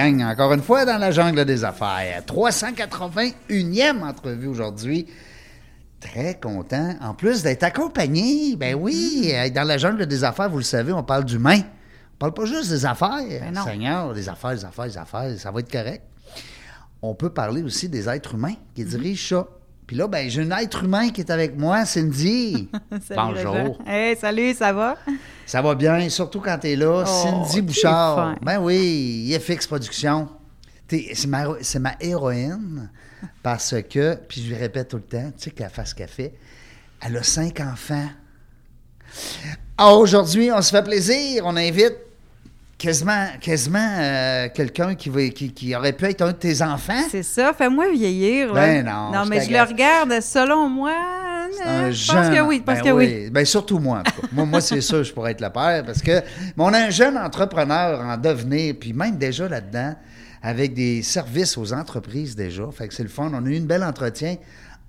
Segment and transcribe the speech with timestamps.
[0.00, 2.22] Gang, encore une fois dans la jungle des affaires.
[2.26, 5.06] 381e entrevue aujourd'hui.
[6.00, 6.94] Très content.
[7.02, 10.92] En plus d'être accompagné, ben oui, euh, dans la jungle des affaires, vous le savez,
[10.92, 11.60] on parle d'humain.
[12.14, 13.20] On parle pas juste des affaires.
[13.28, 13.64] Ben non.
[13.64, 16.02] Seigneur, des affaires, des affaires, des affaires, ça va être correct.
[17.02, 19.48] On peut parler aussi des êtres humains qui dirigent ça.
[19.90, 22.68] Puis là, ben, j'ai un être humain qui est avec moi, Cindy.
[23.08, 23.78] Salut, Bonjour.
[23.84, 24.96] Hey, salut, ça va?
[25.44, 27.04] Ça va bien, surtout quand t'es là.
[27.04, 28.14] Cindy t'es Bouchard.
[28.14, 28.36] fin.
[28.40, 30.28] Ben oui, IFX Productions.
[30.88, 32.88] C'est ma, c'est ma héroïne
[33.42, 36.06] parce que, puis je lui répète tout le temps, tu sais que la face qu'elle
[36.06, 36.34] fait,
[37.04, 38.10] elle a cinq enfants.
[39.76, 41.42] Ah, Aujourd'hui, on se fait plaisir.
[41.46, 41.96] On invite
[42.80, 47.02] quasiment, quasiment euh, quelqu'un qui, qui, qui aurait pu être un de tes enfants.
[47.10, 48.52] C'est ça, fais-moi vieillir.
[48.52, 48.60] là.
[48.66, 50.90] Ben non, Non, mais je le regarde, selon moi.
[51.66, 52.16] Euh, un je jeune.
[52.16, 53.30] pense que oui, je pense Ben que oui.
[53.30, 54.02] Ben surtout moi.
[54.32, 56.12] moi, moi c'est sûr, je pourrais être le père parce que
[56.56, 59.94] mais on a un jeune entrepreneur en devenir, puis même déjà là-dedans,
[60.42, 62.62] avec des services aux entreprises déjà.
[62.72, 63.30] Fait que c'est le fun.
[63.34, 64.36] On a eu une belle entretien.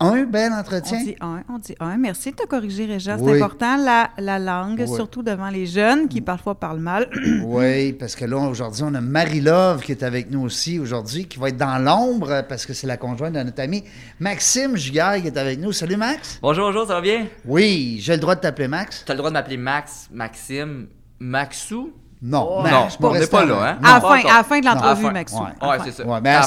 [0.03, 0.97] Un bel entretien.
[0.99, 1.97] On dit un, on dit un.
[1.97, 2.99] Merci de te corriger.
[2.99, 3.33] C'est Oui.
[3.37, 4.95] important, la, la langue, Oui.
[4.95, 7.07] surtout devant les jeunes qui parfois parlent mal.
[7.43, 11.37] Oui, parce que là, aujourd'hui, on a Marie-Love qui est avec nous aussi aujourd'hui, qui
[11.39, 13.83] va être dans l'ombre parce que c'est la conjointe de notre ami
[14.19, 15.71] Maxime Giguère qui est avec nous.
[15.71, 16.39] Salut, Max.
[16.41, 17.27] Bonjour, bonjour, ça va bien?
[17.45, 19.03] Oui, j'ai le droit de t'appeler Max.
[19.05, 20.87] T'as le droit de m'appeler Max, Maxime,
[21.19, 21.91] Maxou?
[22.23, 23.77] Non, Oh, non, on n'est pas là, hein?
[23.83, 25.09] à, la fin, à la fin de l'entrevue.
[25.11, 25.39] Maxou.
[25.39, 25.83] Ouais, fin.
[25.85, 26.05] c'est ça.
[26.05, 26.41] Ouais, mais à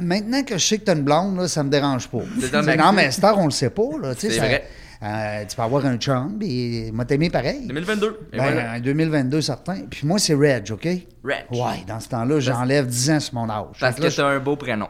[0.00, 2.18] maintenant que je sais que tu as une blonde, là, ça me dérange pas.
[2.62, 2.82] Maxime.
[2.82, 3.82] non, mais heure, on le sait pas.
[4.00, 4.66] Là, C'est ça- vrai.
[5.04, 7.66] Euh, tu peux avoir un chum, puis moi, t'aimer pareil.
[7.66, 8.20] 2022.
[8.32, 8.72] Et Ben, voilà.
[8.76, 9.76] En 2022, certain.
[9.90, 10.84] Puis moi, c'est Reg, OK?
[10.84, 11.44] Reg.
[11.50, 13.76] Ouais, dans ce temps-là, j'enlève 10 ans sur mon âge.
[13.80, 14.88] Parce que t'as un beau prénom.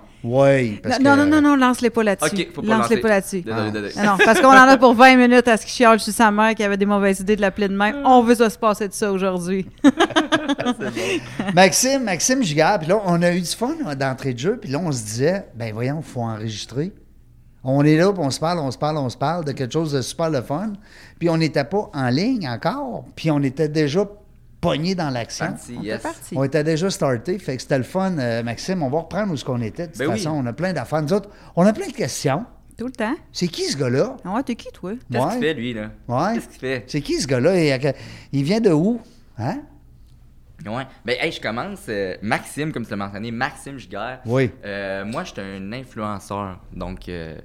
[0.83, 1.17] parce Non, que...
[1.21, 2.35] non, non, non, lance-les pas là-dessus.
[2.35, 3.01] Ok, faut pas Lance-les lancer.
[3.01, 3.41] pas là-dessus.
[3.43, 3.93] Désolé, désolé.
[3.97, 6.31] Non, non, parce qu'on en a pour 20 minutes à ce qu'il chiale sur sa
[6.31, 7.97] mère qui avait des mauvaises idées de l'appeler de même.
[8.05, 9.67] On veut ça se passer de ça aujourd'hui.
[11.55, 14.71] Maxime, Maxime Giguère, puis là, on a eu du fun là, d'entrée de jeu, puis
[14.71, 16.93] là, on se disait, ben voyons, il faut enregistrer.
[17.65, 19.73] On est là, puis on se parle, on se parle, on se parle de quelque
[19.73, 20.75] chose de super le fun.
[21.19, 24.07] Puis on n'était pas en ligne encore, puis on était déjà
[24.61, 25.47] pogné dans l'action.
[25.47, 26.03] Parti, On yes.
[26.03, 26.35] parti.
[26.37, 28.83] On était déjà starté, fait que c'était le fun, euh, Maxime.
[28.83, 29.87] On va reprendre où ce qu'on était.
[29.87, 30.19] De toute Ben oui.
[30.19, 31.03] façon, on a plein d'affaires.
[31.03, 32.45] Nous autres, on a plein de questions.
[32.77, 33.15] Tout le temps.
[33.33, 34.17] C'est qui ce gars-là?
[34.25, 34.93] Ah Ouais, t'es qui, toi?
[35.11, 35.31] Qu'est-ce Ouais.
[35.33, 35.91] qu'il fait, lui, là?
[36.09, 36.35] Ouais.
[36.35, 36.85] Qu'est-ce qu'il fait?
[36.89, 37.57] C'est qui ce gars-là?
[37.57, 37.95] Il,
[38.33, 39.01] il vient de où?
[39.39, 39.61] Hein?
[40.67, 40.85] Ouais.
[41.05, 41.81] Ben, hey, je commence.
[41.89, 44.21] euh, Maxime, comme tu l'as mentionné, Maxime Giguère.
[44.27, 44.51] Oui.
[44.65, 46.59] Euh, moi, je suis un influenceur.
[46.73, 47.37] Donc, euh,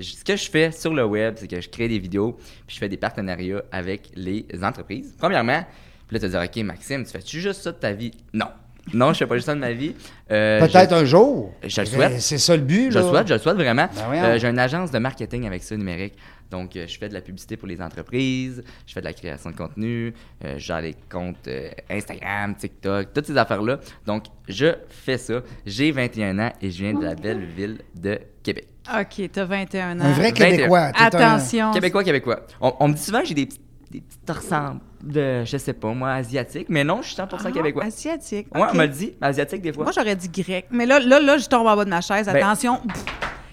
[0.00, 2.32] ce que je fais sur le web, c'est que je crée des vidéos,
[2.66, 5.14] puis je fais des partenariats avec les entreprises.
[5.18, 5.64] Premièrement,
[6.08, 8.12] puis là, tu vas dire, OK, Maxime, tu fais-tu juste ça de ta vie?
[8.32, 8.46] Non.
[8.94, 9.94] Non, je fais pas juste ça de ma vie.
[10.30, 11.52] Euh, Peut-être je- un jour.
[11.62, 12.20] je le souhaite.
[12.20, 13.04] C'est ça le but, Je là.
[13.04, 13.88] le souhaite, je le souhaite vraiment.
[14.10, 14.24] Ben.
[14.24, 16.14] Euh, j'ai une agence de marketing avec ça numérique.
[16.50, 19.50] Donc, euh, je fais de la publicité pour les entreprises, je fais de la création
[19.50, 20.12] de contenu,
[20.44, 23.78] euh, gère les comptes euh, Instagram, TikTok, toutes ces affaires-là.
[24.06, 25.40] Donc, je fais ça.
[25.64, 28.66] J'ai 21 ans et je viens de la belle ville de Québec.
[28.92, 30.04] OK, t'as 21 ans.
[30.04, 30.50] Un vrai 21.
[30.50, 30.92] Québécois.
[30.92, 31.70] T'es un- Attention.
[31.72, 32.40] Québécois, Québécois.
[32.60, 33.60] On, on me dit souvent que j'ai des petits,
[33.90, 37.50] des petits ressembles de, je sais pas, moi, asiatiques, mais non, je suis 100% Ah,
[37.52, 37.84] québécois.
[37.84, 38.48] Asiatique.
[38.54, 38.68] Ouais, OK.
[38.72, 39.84] on me le dit, asiatique des fois.
[39.84, 40.66] Moi, j'aurais dit grec.
[40.70, 42.26] Mais là, là, là, je tombe en bas de ma chaise.
[42.26, 42.80] Ben- Attention.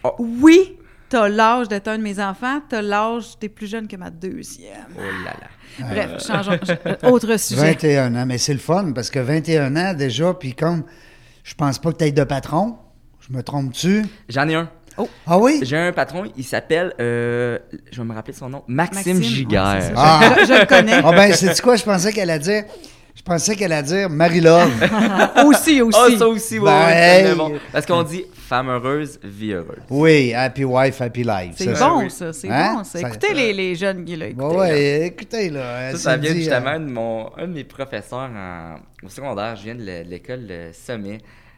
[0.04, 0.16] Oh.
[0.20, 0.78] Oui,
[1.10, 2.62] t'as l'âge d'être un de mes enfants.
[2.68, 4.88] T'as l'âge, t'es plus jeune que ma deuxième.
[4.98, 5.88] Oh là là.
[5.90, 6.58] Bref, changeons.
[6.64, 7.62] je- Autre sujet.
[7.74, 10.84] 21 ans, mais c'est le fun parce que 21 ans déjà, puis comme
[11.44, 12.78] je pense pas que tu aies de patron,
[13.28, 14.04] je me trompe-tu?
[14.30, 14.70] J'en ai un.
[15.28, 15.60] Ah oui?
[15.62, 17.60] J'ai un patron, il s'appelle, euh,
[17.92, 19.92] je vais me rappeler son nom, Maxime, Maxime, Giguère.
[19.96, 20.22] Ah.
[20.40, 21.02] Je, je le connais.
[21.04, 21.76] Ah ben, c'est quoi?
[21.76, 22.64] Je pensais qu'elle allait dire.
[23.18, 24.72] Je pensais qu'elle allait dire Marie-Love.
[25.46, 26.00] aussi, aussi.
[26.00, 27.54] Ah, ça aussi, ouais, Ben, bon.
[27.74, 29.80] Parce qu'on dit femme heureuse, vie heureuse.
[29.90, 31.56] oui, Happy Wife, Happy Life.
[31.58, 32.12] C'est ça, bon, oui.
[32.12, 32.32] ça.
[32.32, 32.76] C'est Hein?
[32.78, 33.00] bon, ça.
[33.00, 34.48] Ça- Écoutez les, les jeunes qui l'ont Ouais, écouté.
[34.54, 34.60] là.
[34.60, 35.92] ouais, écoutez, là.
[35.94, 39.56] Ça, ça vient dit, justement euh, de mon, un de mes professeurs en- au secondaire.
[39.56, 41.18] Je viens de l'é- l'école Sommet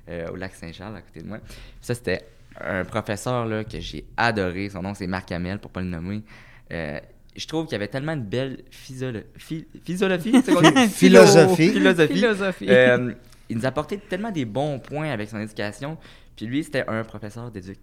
[0.09, 1.37] euh, au lac Saint-Charles, à côté de moi.
[1.45, 2.21] Puis ça, c'était
[2.61, 4.69] un professeur là, que j'ai adoré.
[4.69, 6.21] Son nom, c'est Marc Hamel, pour pas le nommer.
[6.71, 6.99] Euh,
[7.39, 10.63] je trouve qu'il y avait tellement une belle physiolo- phy- physiologie, c'est quoi?
[10.89, 11.69] Philosophie.
[11.69, 12.13] Philosophie.
[12.13, 12.67] Philosophie.
[12.69, 13.13] Euh,
[13.49, 15.97] il nous apportait tellement des bons points avec son éducation.
[16.35, 17.79] Puis lui, c'était un professeur d'éduc.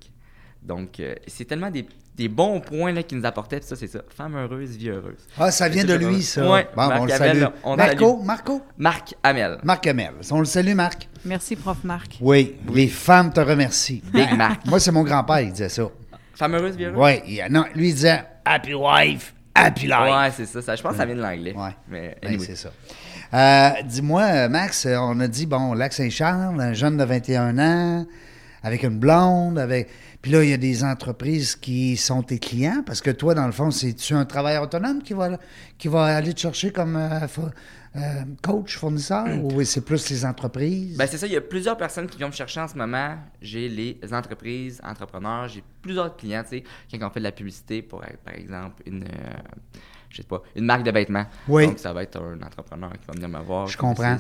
[0.63, 1.87] Donc, euh, c'est tellement des,
[2.17, 3.59] des bons points là, qu'il nous apportait.
[3.61, 4.01] Puis ça, c'est ça.
[4.09, 5.19] Femme heureuse, vie heureuse.
[5.39, 6.51] Ah, ça vient de lui, ça.
[6.51, 7.43] Ouais, bon, Marc on le salue.
[7.63, 8.27] on Marco, salue.
[8.27, 8.63] Marco?
[8.79, 9.59] Marc Hamel.
[9.63, 10.13] Marc Hamel.
[10.31, 11.09] On le salue, Marc.
[11.25, 12.17] Merci, prof Marc.
[12.21, 14.03] Oui, les femmes te remercient.
[14.13, 14.67] Big Marc.
[14.67, 15.89] Moi, c'est mon grand-père, il disait ça.
[16.35, 16.99] Femme heureuse, vie heureuse?
[17.01, 19.97] Oui, il- non, lui, il disait Happy wife, happy life.
[20.01, 20.77] Ouais, c'est ça, ça.
[20.77, 21.55] Je pense que ça vient de l'anglais.
[21.55, 21.71] Ouais.
[21.89, 22.71] Mais Ben, c'est ça.
[23.35, 27.59] Euh, Dis-moi, euh, Max, euh, on a dit, bon, Lac Saint-Charles, un jeune de 21
[27.59, 28.07] ans,
[28.63, 29.89] avec une blonde, avec.
[30.23, 33.47] Puis là, il y a des entreprises qui sont tes clients, parce que toi, dans
[33.47, 35.31] le fond, c'est-tu un travailleur autonome qui va,
[35.79, 37.27] qui va aller te chercher comme euh,
[37.97, 40.97] euh, coach, fournisseur, ou c'est plus les entreprises?
[40.97, 43.17] Ben, c'est ça, il y a plusieurs personnes qui viennent me chercher en ce moment.
[43.41, 47.83] J'ai les entreprises, entrepreneurs, j'ai plusieurs clients, tu sais, quand on fait de la publicité
[47.83, 49.37] pour, par exemple, une, euh,
[50.11, 51.27] je sais pas, une marque de vêtements.
[51.49, 51.67] Oui.
[51.67, 53.67] Donc, ça va être un entrepreneur qui va venir me voir.
[53.67, 54.17] Je comprends.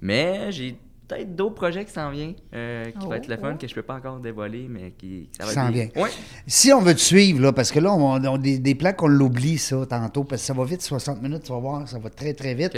[0.00, 0.78] Mais j'ai
[1.08, 3.58] peut-être d'autres projets qui s'en viennent, euh, qui Oh, vont être le fun, oh.
[3.58, 5.88] que je peux pas encore dévoiler, mais qui, ça va s'en vient.
[5.96, 6.10] Ouais.
[6.46, 9.08] Si on veut te suivre, là, parce que là, on a des, des plans qu'on
[9.08, 12.10] l'oublie, ça, tantôt, parce que ça va vite, 60 minutes, tu vas voir, ça va
[12.10, 12.76] très, très vite.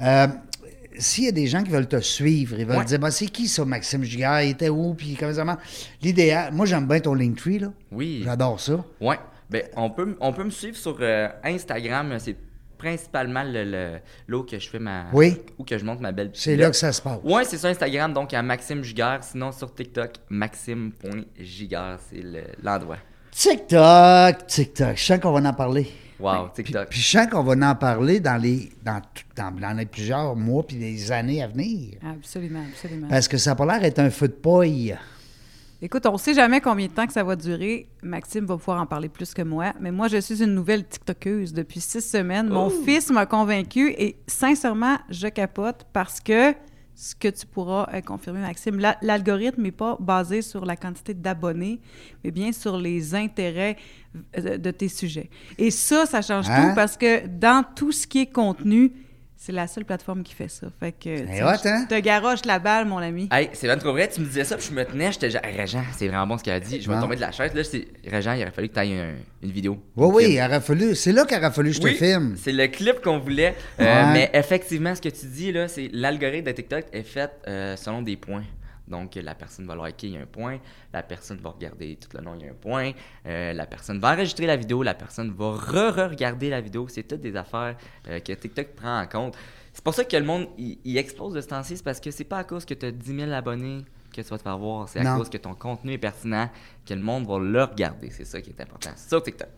[0.00, 0.26] Euh,
[0.98, 2.84] S'il y a des gens qui veulent te suivre, ils veulent Ouais.
[2.84, 5.62] dire, bah, c'est qui ça, Maxime Giguère, il était où, puis comment ça marche?
[6.02, 7.72] L'idéal, moi, j'aime bien ton Linktree, là.
[7.90, 8.20] Oui.
[8.24, 8.84] J'adore ça.
[9.00, 9.18] Ouais.
[9.48, 12.14] Ben, on peut, on peut me suivre sur euh, Instagram.
[12.18, 12.36] C'est
[12.82, 13.98] principalement le, le-
[14.28, 15.06] là où que je fais ma.
[15.12, 15.36] Oui.
[15.58, 16.30] Où que je monte ma belle.
[16.34, 17.20] C'est là que ça se passe.
[17.22, 19.20] Ouais, c'est sur Instagram, donc à Maxime Giguère.
[19.22, 22.98] Sinon, sur TikTok, maxime.giguère, c'est le- l'endroit.
[23.30, 25.88] TikTok, TikTok, je sens qu'on va en parler.
[26.20, 26.88] Wow, Puis, TikTok.
[26.90, 29.00] puis je sens qu'on va en parler dans les, dans,
[29.36, 31.94] dans, dans les plusieurs mois puis les années à venir.
[32.04, 33.08] Absolument, absolument.
[33.08, 34.96] Parce que ça a pas l'air d'être un feu de paille.
[35.84, 37.88] Écoute, on ne sait jamais combien de temps que ça va durer.
[38.04, 39.72] Maxime va pouvoir en parler plus que moi.
[39.80, 42.48] Mais moi, je suis une nouvelle TikTokeuse depuis six semaines.
[42.48, 46.54] Mon fils m'a convaincu et sincèrement, je capote parce que
[46.94, 51.14] ce que tu pourras euh, confirmer, Maxime, la- l'algorithme n'est pas basé sur la quantité
[51.14, 51.80] d'abonnés,
[52.22, 53.76] mais bien sur les intérêts
[54.38, 55.30] euh, de tes sujets.
[55.58, 56.68] Et ça, ça change Hein?
[56.68, 58.92] tout parce que dans tout ce qui est contenu,
[59.44, 60.68] c'est la seule plateforme qui fait ça.
[60.78, 61.86] Fait que tu hot, hein?
[61.88, 63.28] te garoche la balle, mon ami.
[63.32, 65.42] Hey, c'est vraiment trop vrai, tu me disais ça, puis je me tenais, j'étais genre,
[65.42, 67.52] Régent, c'est vraiment bon ce qu'il a dit, je vais tomber de la chaise.
[67.52, 69.02] Là, c'est Régent, il aurait fallu que tu ailles
[69.42, 69.82] une vidéo.
[69.96, 70.34] Oui, Un oui, film.
[70.36, 70.94] il aurait fallu.
[70.94, 72.36] C'est là qu'il aurait fallu que je te filme.
[72.36, 73.56] C'est le clip qu'on voulait.
[73.80, 74.12] Euh, Ouais.
[74.12, 78.00] Mais effectivement, ce que tu dis, là, c'est l'algorithme de TikTok est fait euh, selon
[78.02, 78.44] des points.
[78.92, 80.58] Donc, la personne va liker, il y a un point.
[80.92, 82.92] La personne va regarder tout le long, il y a un point.
[83.26, 84.82] Euh, la personne va enregistrer la vidéo.
[84.84, 86.86] La personne va re-regarder la vidéo.
[86.88, 87.76] C'est toutes des affaires
[88.08, 89.34] euh, que TikTok prend en compte.
[89.72, 91.78] C'est pour ça que le monde, il, il explose de ce temps-ci.
[91.78, 93.84] C'est parce que c'est pas à cause que tu as 10 000 abonnés
[94.14, 94.88] que tu vas te faire voir.
[94.88, 95.16] C'est à Non.
[95.16, 96.50] cause que ton contenu est pertinent,
[96.86, 98.10] que le monde va le regarder.
[98.10, 98.90] C'est ça qui est important.
[98.96, 99.48] Sur TikTok.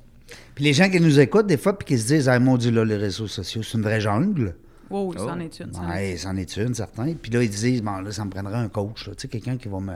[0.54, 2.70] Puis les gens qui nous écoutent, des fois, puis qui se disent, ah, mon Dieu,
[2.70, 4.54] là, les réseaux sociaux, c'est une vraie jungle.
[4.90, 5.26] Wow, oui, Oh.
[5.26, 5.70] c'en est une.
[5.90, 7.12] Oui, c'en est une, certain.
[7.14, 9.68] Puis là, ils disent, bon, là, ça me prendrait un coach, tu sais, quelqu'un qui
[9.68, 9.94] va me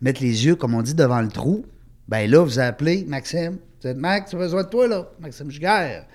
[0.00, 1.64] mettre les yeux, comme on dit, devant le trou.
[2.06, 3.58] Ben là, vous appelez Maxime.
[3.82, 5.08] Vous êtes Max, tu as besoin de toi, là.
[5.20, 6.06] Maxime Giguère.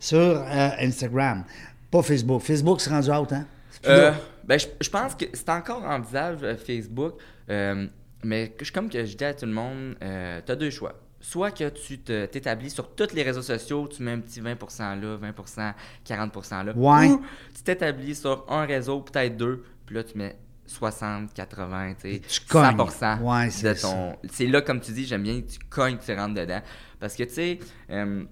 [0.00, 1.44] Sur euh, Instagram.
[1.90, 2.42] Pas Facebook.
[2.42, 3.46] Facebook, c'est rendu out, hein?
[3.70, 4.12] C'est plus Euh,
[4.44, 7.14] ben, je, je pense que c'est encore envisageable euh, Facebook,
[7.50, 7.86] euh,
[8.24, 10.94] mais je- comme que je dis à tout le monde, tu as deux choix.
[11.20, 15.18] Soit que tu t'établis sur tous les réseaux sociaux, tu mets un petit 20% là,
[15.18, 15.74] 20%,
[16.06, 16.72] 40% là.
[16.76, 17.08] Ouais.
[17.10, 17.22] Ou
[17.54, 22.20] tu t'établis sur un réseau, peut-être deux, puis là, tu mets 60, 80, tu sais,
[22.20, 22.76] tu cognes.
[22.76, 24.16] 100% Ouais, de c'est ton...
[24.30, 26.60] C'est là, comme tu dis, j'aime bien, tu cognes, tu rentres dedans.
[27.00, 27.58] Parce que, tu sais...
[27.90, 28.24] euh,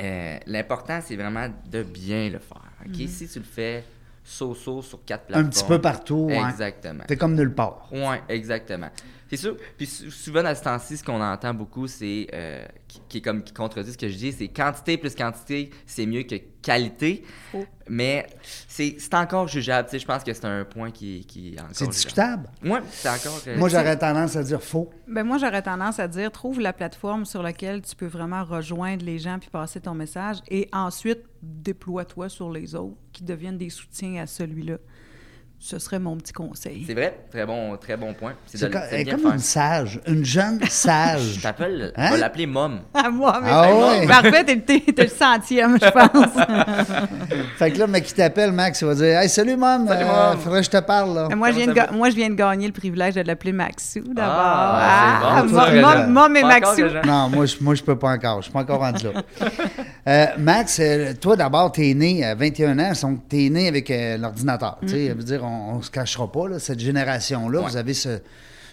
[0.00, 2.70] euh, L'important, c'est vraiment de bien le faire.
[2.84, 2.94] ok?
[3.08, 3.84] Si tu le fais
[4.22, 5.50] so-so sur quatre Un plateformes.
[5.50, 6.28] petit peu partout.
[6.30, 7.04] Exactement.
[7.06, 7.88] T'es comme nulle part.
[7.92, 8.90] Oui, exactement.
[9.28, 9.56] C'est sûr.
[9.76, 12.28] Puis sou- souvent, dans ce temps-ci, ce qu'on entend beaucoup, c'est.
[12.32, 15.70] euh, qui, qui est comme qui contredit ce que je dis, c'est quantité plus quantité,
[15.84, 17.24] c'est mieux que qualité.
[17.50, 17.64] Faux.
[17.88, 18.26] Mais
[18.68, 19.88] c'est c'est encore jugeable.
[19.88, 21.70] Tu sais, je pense que c'est un point qui, qui est encore.
[21.72, 22.48] C'est discutable.
[22.62, 23.40] Oui, c'est encore.
[23.48, 24.90] euh, Moi, j'aurais tendance à dire faux.
[25.08, 29.04] Ben moi, j'aurais tendance à dire, trouve la plateforme sur laquelle tu peux vraiment rejoindre
[29.04, 33.70] les gens puis passer ton message et ensuite déploie-toi sur les autres qui deviennent des
[33.70, 34.76] soutiens à celui-là.
[35.58, 36.84] Ce serait mon petit conseil.
[36.86, 38.34] C'est vrai, très bon, très bon point.
[38.46, 38.70] C'est elle
[39.10, 39.32] comme faire.
[39.32, 41.36] une sage, une jeune sage.
[41.38, 42.06] Je t'appelle, Hein?
[42.08, 42.80] on va l'appeler Mom.
[42.94, 44.06] À moi, mais Ah ouais?
[44.06, 47.08] parfait, t'es, le centième, je pense.
[47.58, 50.04] Fait que là, le mec qui t'appelle, Max, il va dire Hey, salut, mom, Salut,
[50.04, 50.38] euh, mom.
[50.40, 51.28] faudrait que je te parle, là.
[51.34, 54.32] moi, je viens de moi, je viens de gagner le privilège de l'appeler Maxou, d'abord.
[54.36, 57.08] Ah, c'est bon, moi, mais Pas encore, Maxou.
[57.08, 58.38] Non, moi, je, moi, je peux pas encore.
[58.38, 59.22] Je suis pas encore rendu là.
[60.08, 64.16] Euh, Max, euh, toi, d'abord, t'es né à 21 ans, donc t'es né avec euh,
[64.16, 64.78] l'ordinateur.
[64.86, 68.20] Tu veut dire, on, on se cachera pas, là, cette génération-là, vous avez ce,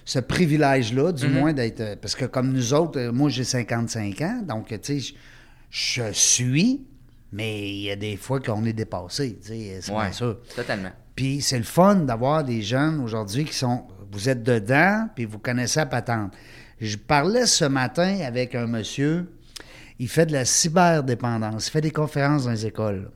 [0.05, 1.95] ce privilège-là, du moins, d'être.
[1.99, 5.15] Parce que comme nous autres, moi, j'ai 55 ans, donc, tu sais,
[5.71, 6.85] je- suis,
[7.31, 10.37] mais il y a des fois qu'on est dépassé, tu sais, c'est Ouais, sûr.
[10.55, 10.91] totalement.
[11.15, 13.83] Puis c'est le fun d'avoir des jeunes aujourd'hui qui sont.
[14.11, 16.31] Vous êtes dedans, puis vous connaissez la patente.
[16.79, 19.25] Je parlais ce matin avec un monsieur,
[19.99, 23.11] il fait de la cyberdépendance, il fait des conférences dans les écoles.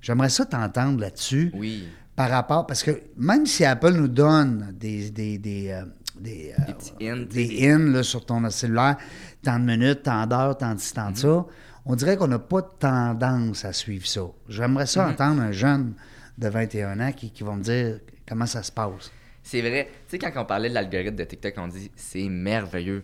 [0.00, 1.88] J'aimerais ça t'entendre là-dessus Oui.
[2.16, 2.66] par rapport.
[2.66, 5.10] Parce que même si Apple nous donne des.
[5.10, 5.84] des, des, euh,
[6.18, 6.52] des,
[7.00, 8.96] euh, Des in là, sur ton cellulaire,
[9.42, 11.46] tant de minutes, tant d'heures, tant de tant de ça,
[11.86, 14.22] on dirait qu'on n'a pas de tendance à suivre ça.
[14.48, 15.94] J'aimerais ça entendre un jeune
[16.36, 19.10] de 21 ans qui, qui va me dire comment ça se passe.
[19.42, 19.88] C'est vrai.
[20.08, 23.02] Tu sais, quand on parlait de l'algorithme de TikTok, on dit c'est merveilleux.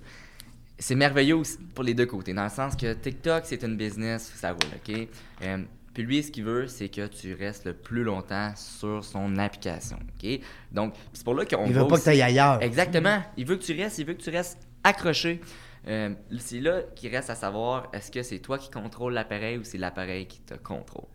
[0.79, 4.31] C'est merveilleux aussi pour les deux côtés, dans le sens que TikTok, c'est une business,
[4.37, 5.09] ça roule, OK?
[5.43, 5.59] Euh,
[5.95, 9.97] puis lui, ce qu'il veut, c'est que tu restes le plus longtemps sur son application,
[9.97, 10.41] OK?
[10.73, 12.63] Donc, c'est pour là qu'on Il va veut pas que tu ailles ailleurs.
[12.63, 13.23] Exactement.
[13.39, 15.41] Il veut que tu restes, il veut que tu restes accroché.
[15.89, 19.65] Euh, c'est là qu'il reste à savoir est-ce que c'est toi qui contrôle l'appareil ou
[19.65, 21.07] c'est l'appareil qui te contrôle?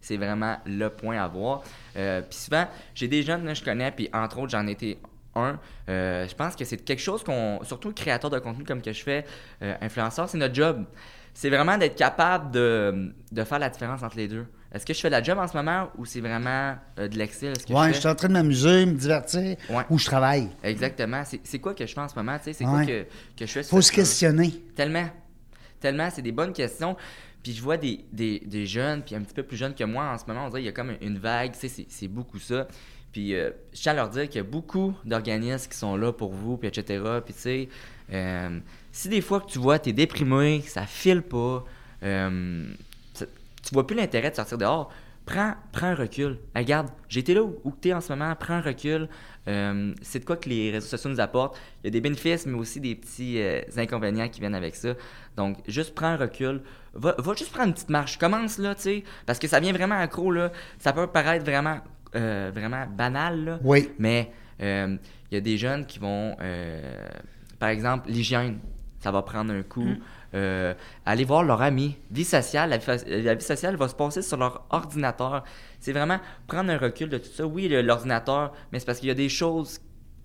[0.00, 1.62] C'est vraiment le point à voir.
[1.96, 4.96] Euh, puis souvent, j'ai des jeunes que je connais, puis entre autres, j'en étais
[5.34, 5.58] un.
[5.88, 9.02] Euh, je pense que c'est quelque chose qu'on, surtout créateur de contenu comme que je
[9.02, 9.24] fais,
[9.62, 10.84] euh, influenceur, c'est notre job.
[11.32, 14.46] C'est vraiment d'être capable de, de faire la différence entre les deux.
[14.72, 17.16] Est-ce que je fais de la job en ce moment ou c'est vraiment euh, de
[17.16, 19.84] que Ouais, je suis en train de m'amuser, me divertir, Ouais.
[19.90, 20.48] ou je travaille.
[20.62, 21.22] Exactement.
[21.44, 22.36] C'est quoi que je fais en ce moment?
[22.38, 22.52] tu sais?
[22.52, 22.84] C'est Ouais.
[22.84, 23.02] quoi que,
[23.36, 24.50] que je fais faut se questionner.
[24.76, 25.08] Tellement.
[25.80, 26.08] Tellement.
[26.12, 26.96] C'est des bonnes questions.
[27.42, 30.04] Puis je vois des, des, des jeunes, puis un petit peu plus jeunes que moi
[30.12, 31.52] en ce moment, on dirait qu'il y a comme une vague.
[31.52, 32.68] Tu sais, c'est- c'est beaucoup ça.
[33.12, 36.12] Puis euh, je tiens à leur dire qu'il y a beaucoup d'organismes qui sont là
[36.12, 37.02] pour vous, puis etc.
[37.24, 37.68] Puis tu sais,
[38.12, 38.58] euh,
[38.92, 41.64] si des fois que tu vois, tu es déprimé, que ça file pas,
[42.02, 42.64] euh,
[43.14, 44.92] ça- tu vois plus l'intérêt de sortir dehors,
[45.26, 46.38] prends, prends un recul.
[46.54, 49.08] Regarde, été là où, où tu es en ce moment, prends un recul.
[49.48, 51.58] Euh, c'est de quoi que les réseaux sociaux nous apportent.
[51.82, 54.94] Il y a des bénéfices, mais aussi des petits euh, inconvénients qui viennent avec ça.
[55.36, 56.62] Donc, juste prends un recul.
[56.94, 58.18] Va, va juste prendre une petite marche.
[58.18, 60.52] Commence là, tu sais, parce que ça vient vraiment accro, là.
[60.78, 61.78] Ça peut paraître vraiment,
[62.14, 63.58] euh, vraiment banal, là.
[63.62, 63.90] Oui.
[63.98, 64.96] Mais euh,
[65.30, 67.08] il y a des jeunes qui vont, euh,
[67.58, 68.58] par exemple, l'hygiène,
[69.00, 69.88] ça va prendre un coup.
[70.32, 70.74] Euh,
[71.06, 71.96] aller voir leur ami.
[72.10, 75.42] Vie sociale, la vie, la vie sociale va se passer sur leur ordinateur.
[75.80, 77.46] C'est vraiment prendre un recul de tout ça.
[77.46, 79.80] Oui, l'ordinateur, mais c'est parce qu'il y a des choses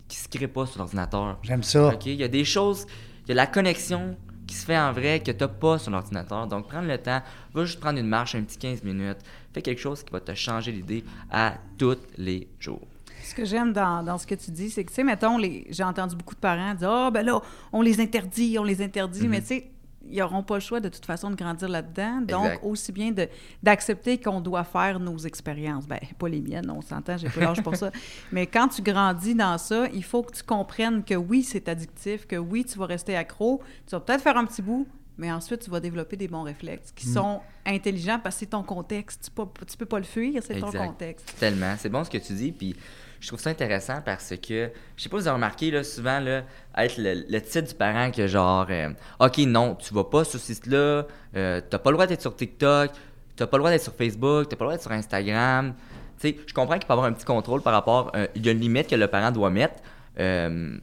[0.07, 1.39] qui se créent pas sur l'ordinateur.
[1.41, 1.87] J'aime ça.
[1.87, 2.05] OK?
[2.05, 2.85] Il y a des choses,
[3.25, 4.15] il y a la connexion
[4.45, 6.45] qui se fait en vrai que tu n'as pas sur l'ordinateur.
[6.45, 7.21] Donc, prendre le temps,
[7.53, 9.17] va juste prendre une marche, un petit 15 minutes.
[9.55, 12.85] Fais quelque chose qui va te changer l'idée à tous les jours.
[13.23, 15.83] Ce que j'aime dans, dans ce que tu dis, c'est que, tu sais, mettons, j'ai
[15.85, 17.39] entendu beaucoup de parents dire Ah, ben là,
[17.71, 19.71] on les interdit, on les interdit, mais tu sais,
[20.09, 22.19] ils n'auront pas le choix de toute façon de grandir là-dedans.
[22.19, 22.65] Donc, Exact.
[22.65, 23.29] aussi bien de,
[23.63, 25.87] d'accepter qu'on doit faire nos expériences.
[25.87, 27.91] Ben, pas les miennes, on s'entend, j'ai pas l'âge pour ça.
[28.33, 32.27] Mais quand tu grandis dans ça, il faut que tu comprennes que oui, c'est addictif,
[32.27, 33.61] que oui, tu vas rester accro.
[33.87, 34.85] Tu vas peut-être faire un petit bout,
[35.17, 38.63] mais ensuite, tu vas développer des bons réflexes qui sont intelligents parce que c'est ton
[38.63, 39.25] contexte.
[39.25, 41.35] Tu peux, tu peux pas le fuir, c'est ton contexte.
[41.39, 41.75] Tellement.
[41.77, 42.51] C'est bon ce que tu dis.
[42.51, 42.75] Puis
[43.19, 46.19] je trouve ça intéressant parce que, je sais pas si vous avez remarqué, là, souvent,
[46.19, 46.43] là,
[46.77, 50.39] être le, le titre du parent que genre, euh, OK, non, tu vas pas sur
[50.39, 51.05] ce site-là,
[51.35, 52.91] euh, t'as pas le droit d'être sur TikTok,
[53.35, 55.73] t'as pas le droit d'être sur Facebook, t'as pas le droit d'être sur Instagram.
[56.19, 58.45] Tu sais, je comprends qu'il peut y avoir un petit contrôle par rapport, euh, il
[58.45, 59.75] y a une limite que le parent doit mettre.
[60.19, 60.77] Euh,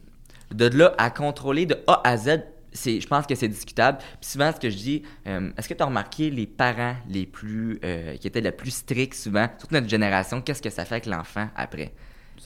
[0.53, 2.41] de là à contrôler de A à Z,
[2.73, 3.99] je pense que c'est discutable.
[4.19, 7.25] Puis souvent, ce que je dis, euh, est-ce que tu as remarqué les parents les
[7.25, 10.95] plus, euh, qui étaient les plus stricts souvent, toute notre génération, qu'est-ce que ça fait
[10.95, 11.93] avec l'enfant après?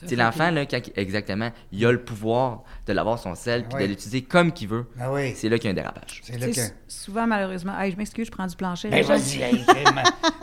[0.06, 3.82] C'est l'enfant, là, quand, exactement, il a le pouvoir de l'avoir son sel puis Ah
[3.82, 4.86] de l'utiliser comme qu'il veut.
[5.00, 5.32] Ah oui.
[5.34, 6.20] C'est là qu'il y a un dérapage.
[6.24, 6.60] C'est là Tu que.
[6.60, 8.88] sais, souvent, malheureusement, Hey, je m'excuse, je prends du plancher.
[8.90, 9.64] Ben vas-y, hey.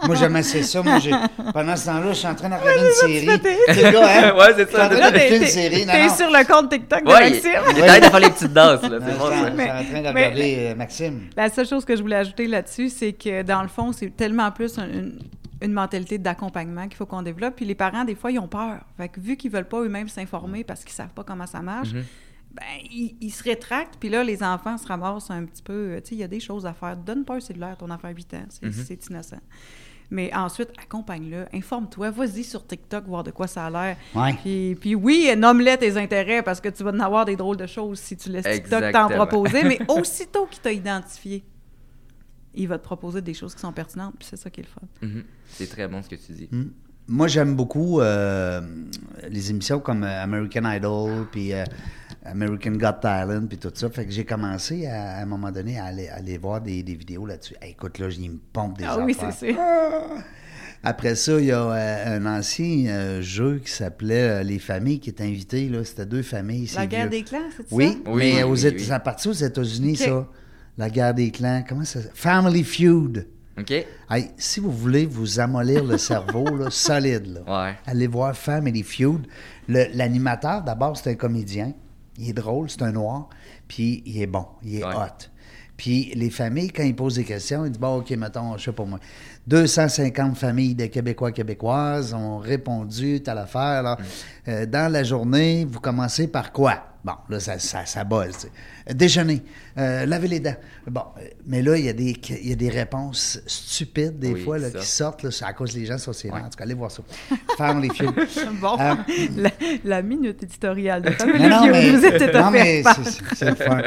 [0.03, 0.81] Moi, j'aimais c'est ça.
[0.83, 1.11] Moi, j'ai-
[1.53, 3.41] pendant ce temps-là, je suis en train de regarder une série.
[3.73, 4.33] C'est gars, hein?
[4.37, 4.89] Ouais, c'est Je suis en ça.
[4.89, 5.85] train t'es, une t'es- série.
[5.85, 6.15] Non, t'es non.
[6.15, 7.51] sur le compte TikTok de Ouais, il, Maxime.
[7.71, 8.89] il est à faire les petites danses, là.
[8.89, 9.49] Non, C'est je bon, suis en- ça.
[9.49, 11.21] je suis en train de regarder euh, Maxime.
[11.35, 14.51] La seule chose que je voulais ajouter là-dessus, c'est que dans le fond, c'est tellement
[14.51, 15.19] plus un- une,
[15.65, 17.55] une mentalité d'accompagnement qu'il faut qu'on développe.
[17.55, 18.81] Puis les parents, des fois, ils ont peur.
[18.97, 21.93] Fait que vu qu'ils veulent pas eux-mêmes s'informer parce qu'ils savent pas comment ça marche,
[21.93, 22.03] Mhm.
[22.53, 23.97] ben, ils, ils se rétractent.
[23.99, 25.73] Puis là, les enfants se ramassent un petit peu.
[25.73, 26.95] euh, Tu sais, il y a des choses à faire.
[26.95, 28.45] Donne pas un cellulaire, ton enfant a 8 ans.
[28.49, 28.71] C'est Mhm.
[28.71, 29.39] c'est innocent.
[30.11, 33.97] Mais ensuite, accompagne-le, informe-toi, vas-y sur TikTok voir de quoi ça a l'air.
[34.13, 34.33] Ouais.
[34.33, 37.65] Puis, puis oui, nomme-les tes intérêts parce que tu vas en avoir des drôles de
[37.65, 39.63] choses si tu laisses TikTok t'en proposer.
[39.63, 41.43] Mais aussitôt qu'il t'a identifié,
[42.55, 44.15] il va te proposer des choses qui sont pertinentes.
[44.19, 44.87] Puis c'est ça qui est le fun.
[45.01, 45.23] Mhm.
[45.49, 46.47] C'est très bon ce que tu dis.
[46.51, 46.63] Mm.
[47.07, 48.61] Moi, j'aime beaucoup euh,
[49.29, 51.63] les émissions comme euh, American Idol, puis euh,
[52.25, 53.89] American Got Talent, puis tout ça.
[53.91, 56.81] Fait que j'ai commencé à, à un moment donné à aller, à aller voir des,
[56.81, 57.53] des vidéos là-dessus.
[57.61, 59.55] Hey, écoute, là, il me pompe des Ah oui, c'est sûr.
[60.83, 64.99] Après ça, il y a euh, un ancien euh, jeu qui s'appelait euh, Les familles
[64.99, 65.67] qui est invité.
[65.67, 65.83] Là.
[65.83, 66.69] C'était deux familles.
[66.75, 67.19] La guerre vieux.
[67.19, 67.75] des clans, c'est ça?
[67.75, 68.79] Oui, Oui, mais aux oui, Éta- oui.
[68.83, 70.27] ça a parti aux États-Unis, ça.
[70.77, 71.63] La guerre des clans.
[71.67, 73.27] Comment ça Family Feud.
[73.57, 73.71] OK?
[73.71, 77.75] Hey, si vous voulez vous amollir le cerveau, là, solide, là, Ouais.
[77.85, 79.27] allez voir Family Feud.
[79.69, 81.73] L'animateur, d'abord, c'est un comédien.
[82.17, 83.29] Il est drôle, c'est un noir.
[83.67, 84.93] Puis il est bon, il est Ouais.
[84.93, 85.29] hot.
[85.77, 88.71] Puis les familles, quand ils posent des questions, ils disent Bon, OK, mettons, je sais
[88.71, 88.99] pas moi,
[89.47, 93.83] 250 familles de Québécois, Québécoises ont répondu, telle affaire.
[93.83, 93.97] là.
[94.47, 96.83] Euh, dans la journée, vous commencez par quoi?
[97.03, 98.31] Bon, là, ça, ça, ça buzz.
[98.31, 98.47] tu
[98.87, 98.93] sais.
[98.95, 99.43] Déjeuner,
[99.77, 100.55] euh, laver les dents.
[100.87, 104.33] Bon, euh, mais là, il y, a des, il y a des réponses stupides, des
[104.33, 106.37] Oui, fois, là, qui sortent là, c'est à cause les gens sont sévères.
[106.37, 106.41] Ouais.
[106.41, 107.03] En tout cas, allez voir ça.
[107.57, 108.09] Family Feud.
[108.59, 108.95] Bon, Euh,
[109.37, 109.51] la,
[109.83, 112.01] la minute éditoriale de Family Non, mais, vous
[112.33, 113.81] non, mais c'est- c'est c'est le fun.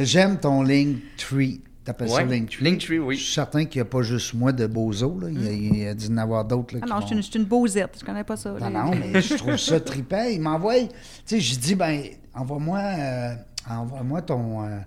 [0.00, 1.60] J'aime ton Linktree.
[1.88, 2.64] T'appelles ça Ouais, Linktree?
[2.64, 3.16] Linktree, oui.
[3.16, 5.18] Je suis certain qu'il n'y a pas juste moi de bozo.
[5.20, 5.28] Là.
[5.30, 6.74] Il, y a, il y a dû en avoir d'autres.
[6.74, 8.52] là, Ah non, je suis une, une beauzette, je connais pas ça.
[8.52, 10.24] Non, non, mais je trouve ça trippant.
[10.24, 10.74] Il m'envoie...
[10.80, 10.88] Tu
[11.24, 12.02] sais, je dis, ben,
[12.34, 13.34] envoie-moi euh,
[13.70, 14.64] envoie ton...
[14.66, 14.78] euh,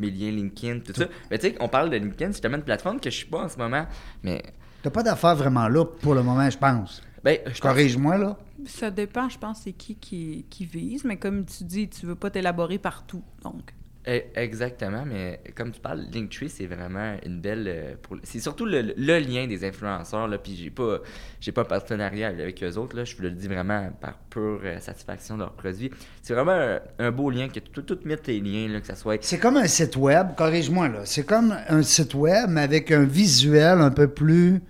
[0.00, 1.06] Mes liens LinkedIn, tout ça.
[1.30, 3.44] Mais tu sais, on parle de LinkedIn, c'est tellement une plateforme que je suis pas
[3.44, 3.86] en ce moment.
[4.24, 4.42] Mais,
[4.82, 7.02] T'as pas d'affaires vraiment là pour le moment, je pense.
[7.22, 8.36] ben, je pense- Corrige-moi, là.
[8.66, 12.16] Ça dépend, je pense, c'est qui, qui qui vise, mais comme tu dis, tu veux
[12.16, 13.72] pas t'élaborer partout, donc.
[14.10, 17.64] Eh, Exactement, mais comme tu parles, Linktree, c'est vraiment une belle.
[17.68, 21.00] euh, pour- C'est surtout le, le lien des influenceurs, là, puis j'ai pas,
[21.42, 24.78] j'ai pas un partenariat avec eux autres, là, je le dis vraiment par pure euh,
[24.80, 25.90] satisfaction de leurs produits.
[26.22, 28.96] C'est vraiment un, un beau lien que tu tout mettre tes liens, là, que ça
[28.96, 29.22] soit.
[29.22, 31.00] C'est comme un site web, corrige-moi, là.
[31.04, 34.62] C'est comme un site web, mais avec un visuel un peu plus,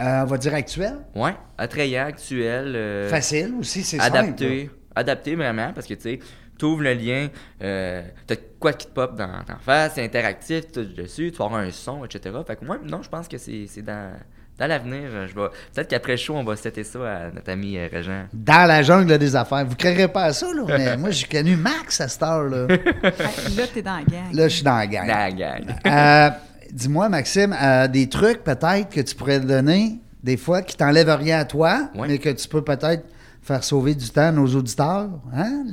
[0.00, 0.94] euh, on va dire, actuel.
[1.14, 2.72] Ouais, attrayant, actuel.
[2.74, 4.16] euh, Facile aussi, c'est simple.
[4.16, 4.70] adapté.
[4.94, 6.18] Adapté vraiment, parce que tu sais,
[6.64, 7.28] ouvres le lien,
[7.62, 11.38] euh, t'as quoi qui te pop dans ta face, c'est interactif, tu touches dessus, tu
[11.38, 12.34] vas avoir un son, etc.
[12.46, 14.12] Fait que moi, non, je pense que c'est c'est dans,
[14.58, 15.02] dans l'avenir.
[15.26, 18.24] Je vais Peut-être qu'après le show, on va setter ça à notre ami euh, Régent.
[18.32, 19.64] Dans la jungle des affaires.
[19.64, 22.66] Vous ne créerez pas à ça, là, mais moi, j'ai connu Max à cette heure-là.
[22.68, 22.78] Hey,
[23.56, 24.32] là, t'es dans la gang.
[24.32, 25.06] Là, je suis dans la gang.
[25.06, 25.64] Dans la gang.
[25.86, 26.30] Euh,
[26.72, 31.40] Dis-moi, Maxime, euh, des trucs peut-être que tu pourrais donner, des fois, qui t'enlèvent rien
[31.40, 32.08] à toi, Ouais.
[32.08, 33.04] mais que tu peux peut-être
[33.42, 35.10] faire sauver du temps à nos auditeurs.
[35.34, 35.64] Hein?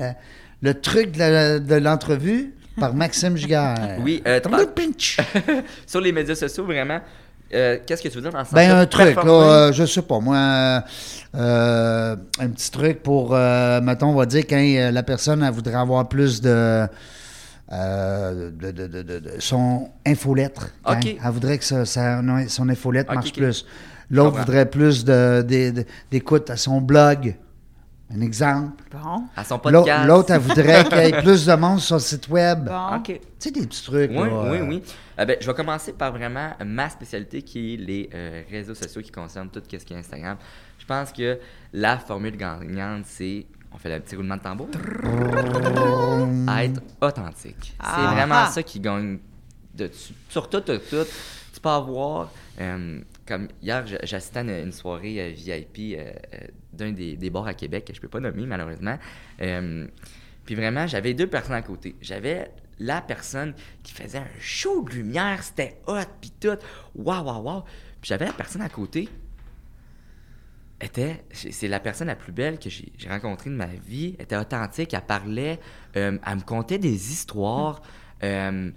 [0.61, 3.97] Le truc de l'entrevue par Maxime Giguère.
[4.03, 4.39] Oui, euh.
[5.87, 6.99] Sur les médias sociaux, vraiment,
[7.53, 10.01] euh, qu'est-ce que tu veux dire dans ce Ben, un truc, là, euh, je sais
[10.01, 10.79] pas, moi, euh,
[11.35, 13.31] euh, un petit truc pour,
[13.81, 16.85] mettons, on va dire, quand la personne, elle voudrait avoir plus de.
[17.71, 20.69] euh, de, de- de- son infolettre.
[20.85, 20.99] hein?
[21.23, 23.65] Elle voudrait que ça- ça- non, son infolettre marche plus.
[24.09, 25.05] L'autre voudrait plus
[26.09, 27.35] d'écoute à son blog.
[28.11, 28.83] Un exemple.
[28.91, 30.07] Bon, À son L'autre, podcast.
[30.07, 32.65] l'autre, elle voudrait qu'il y ait plus de monde sur le site web.
[32.65, 32.95] bon.
[32.95, 33.03] OK.
[33.05, 34.09] Tu sais, des petits trucs.
[34.11, 34.83] Oui, là, oui, oui.
[35.19, 39.01] Euh, ben, je vais commencer par vraiment ma spécialité qui est les euh, réseaux sociaux
[39.03, 40.37] qui concernent tout ce qui est Instagram.
[40.79, 41.39] Je pense que
[41.73, 43.45] la formule gagnante, c'est.
[43.71, 44.67] On fait le petit roulement de tambour.
[46.59, 47.75] Être authentique.
[47.79, 47.93] Ah.
[47.95, 48.49] C'est vraiment Ah.
[48.51, 49.19] ça qui gagne
[49.75, 49.89] de,
[50.29, 51.05] sur tout, tout, tout.
[51.53, 52.31] Tu peux avoir.
[52.59, 56.37] euh, comme hier, j'assistais à une, une soirée euh, VIP euh, euh,
[56.73, 58.97] d'un des, des bars à Québec que je peux pas nommer malheureusement.
[59.41, 59.88] Euh,
[60.45, 61.95] puis vraiment, j'avais deux personnes à côté.
[62.01, 63.53] J'avais la personne
[63.84, 66.58] qui faisait un show de lumière, c'était hot, puis tout.
[66.95, 67.62] Waouh, waouh, waouh.
[68.01, 69.10] Puis j'avais la personne à côté.
[70.82, 74.15] Était, c'est la personne la plus belle que j'ai rencontrée de ma vie.
[74.17, 75.60] Elle était authentique, elle parlait,
[75.97, 77.82] euh, elle me contait des histoires,
[78.23, 78.71] euh,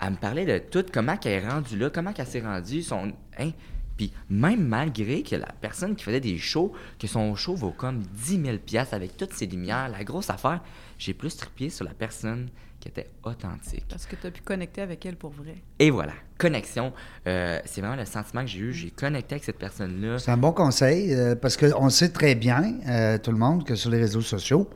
[0.00, 3.12] elle me parlait de tout, comment qu'elle est rendue là, comment qu'elle s'est rendue, son,
[3.38, 3.50] hein.
[3.98, 7.98] Puis même malgré que la personne qui faisait des shows, que son show vaut comme
[7.98, 10.62] 10 000 piastres avec toutes ses lumières, la grosse affaire,
[10.96, 12.48] j'ai plus trippé sur la personne
[12.80, 13.84] qui était authentique.
[13.88, 15.56] Parce que tu as pu connecter avec elle pour vrai.
[15.80, 16.92] Et voilà, connexion.
[17.26, 18.72] Euh, c'est vraiment le sentiment que j'ai eu.
[18.72, 20.20] J'ai connecté avec cette personne-là.
[20.20, 23.74] C'est un bon conseil euh, parce qu'on sait très bien, euh, tout le monde, que
[23.74, 24.70] sur les réseaux sociaux,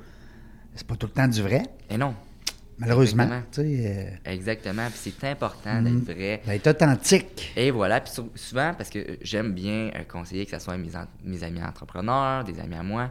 [0.74, 2.16] c'est pas tout le temps du vrai, Et non,
[2.78, 3.24] malheureusement.
[3.24, 3.42] Exactement.
[3.52, 4.86] Sais, exactement.
[4.88, 6.42] Puis c'est important d'être vrai.
[6.46, 7.52] euh, d'être authentique.
[7.56, 10.94] Et voilà, puis sou- souvent, parce que j'aime bien euh, conseiller que ce soit mes,
[10.96, 13.10] en- mes amis entrepreneurs, des amis à moi.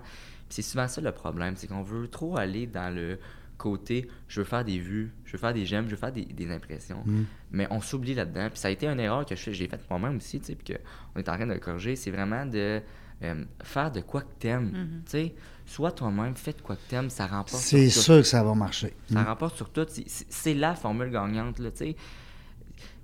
[0.49, 3.17] Puis c'est souvent ça le problème, c'est qu'on veut trop aller dans le
[3.57, 6.25] côté je veux faire des vues, je veux faire des j'aime, je veux faire des,
[6.25, 7.03] des impressions.
[7.51, 8.49] Mais on s'oublie là-dedans.
[8.49, 10.55] Puis ça a été une erreur que je fais- j'ai faite moi-même aussi, tu sais,
[10.55, 10.73] puis
[11.13, 11.95] qu'on est en train de le corriger.
[11.95, 12.81] C'est vraiment de
[13.23, 14.71] euh, faire de quoi que t'aimes.
[15.05, 15.35] Tu sais,
[15.71, 17.61] sois toi-même, fais de quoi que t'aimes, ça remporte.
[17.61, 17.99] C'est tout.
[17.99, 18.93] sûr que ça va marcher.
[19.11, 19.85] Ça rapporte sur tout.
[19.87, 21.95] C'est- la formule gagnante, là, tu sais.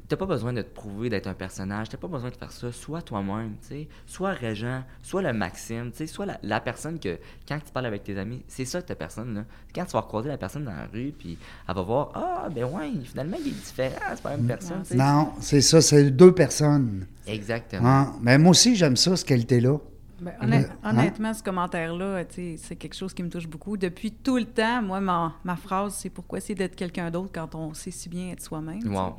[0.10, 2.72] T'as pas besoin de te prouver d'être un personnage, t'as pas besoin de faire ça.
[2.72, 3.88] Sois toi-même, tu sais.
[4.06, 6.08] Sois Régent, sois le Maxime, tu sais.
[6.08, 9.34] Sois la, la personne que, quand tu parles avec tes amis, c'est ça ta personne,
[9.34, 9.46] là.
[9.76, 12.64] Quand tu vas croiser la personne dans la rue, puis elle va voir, ah, ben
[12.66, 14.96] ouais, finalement, il est différent, c'est pas la même personne, tu sais.
[14.96, 17.06] Non, c'est ça, c'est deux personnes.
[17.26, 17.88] Exactement.
[17.88, 18.14] Hein?
[18.22, 19.78] Mais moi aussi, j'aime ça, cette qualité-là.
[20.20, 20.90] Ben, honnête- Hein?
[20.98, 23.78] honnêtement, ce commentaire-là, c'est quelque chose qui me touche beaucoup.
[23.78, 27.54] Depuis tout le temps, moi, ma, ma phrase, c'est pourquoi essayer d'être quelqu'un d'autre quand
[27.56, 28.82] on sait si bien être soi-même.
[28.94, 29.16] Wow.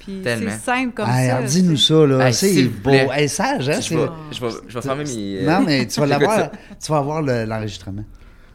[0.00, 0.50] Puis Tellement.
[0.50, 1.42] c'est simple comme Hey, ça.
[1.42, 2.26] dis-nous ça, là.
[2.26, 2.90] Hey, c'est beau.
[2.90, 3.74] Hey, sage, hein?
[3.76, 5.38] Je c'est- vais, je vais, je vais fermer mes.
[5.42, 6.06] euh, Non, mais tu vas.
[6.80, 8.04] Tu vas avoir le- l'enregistrement.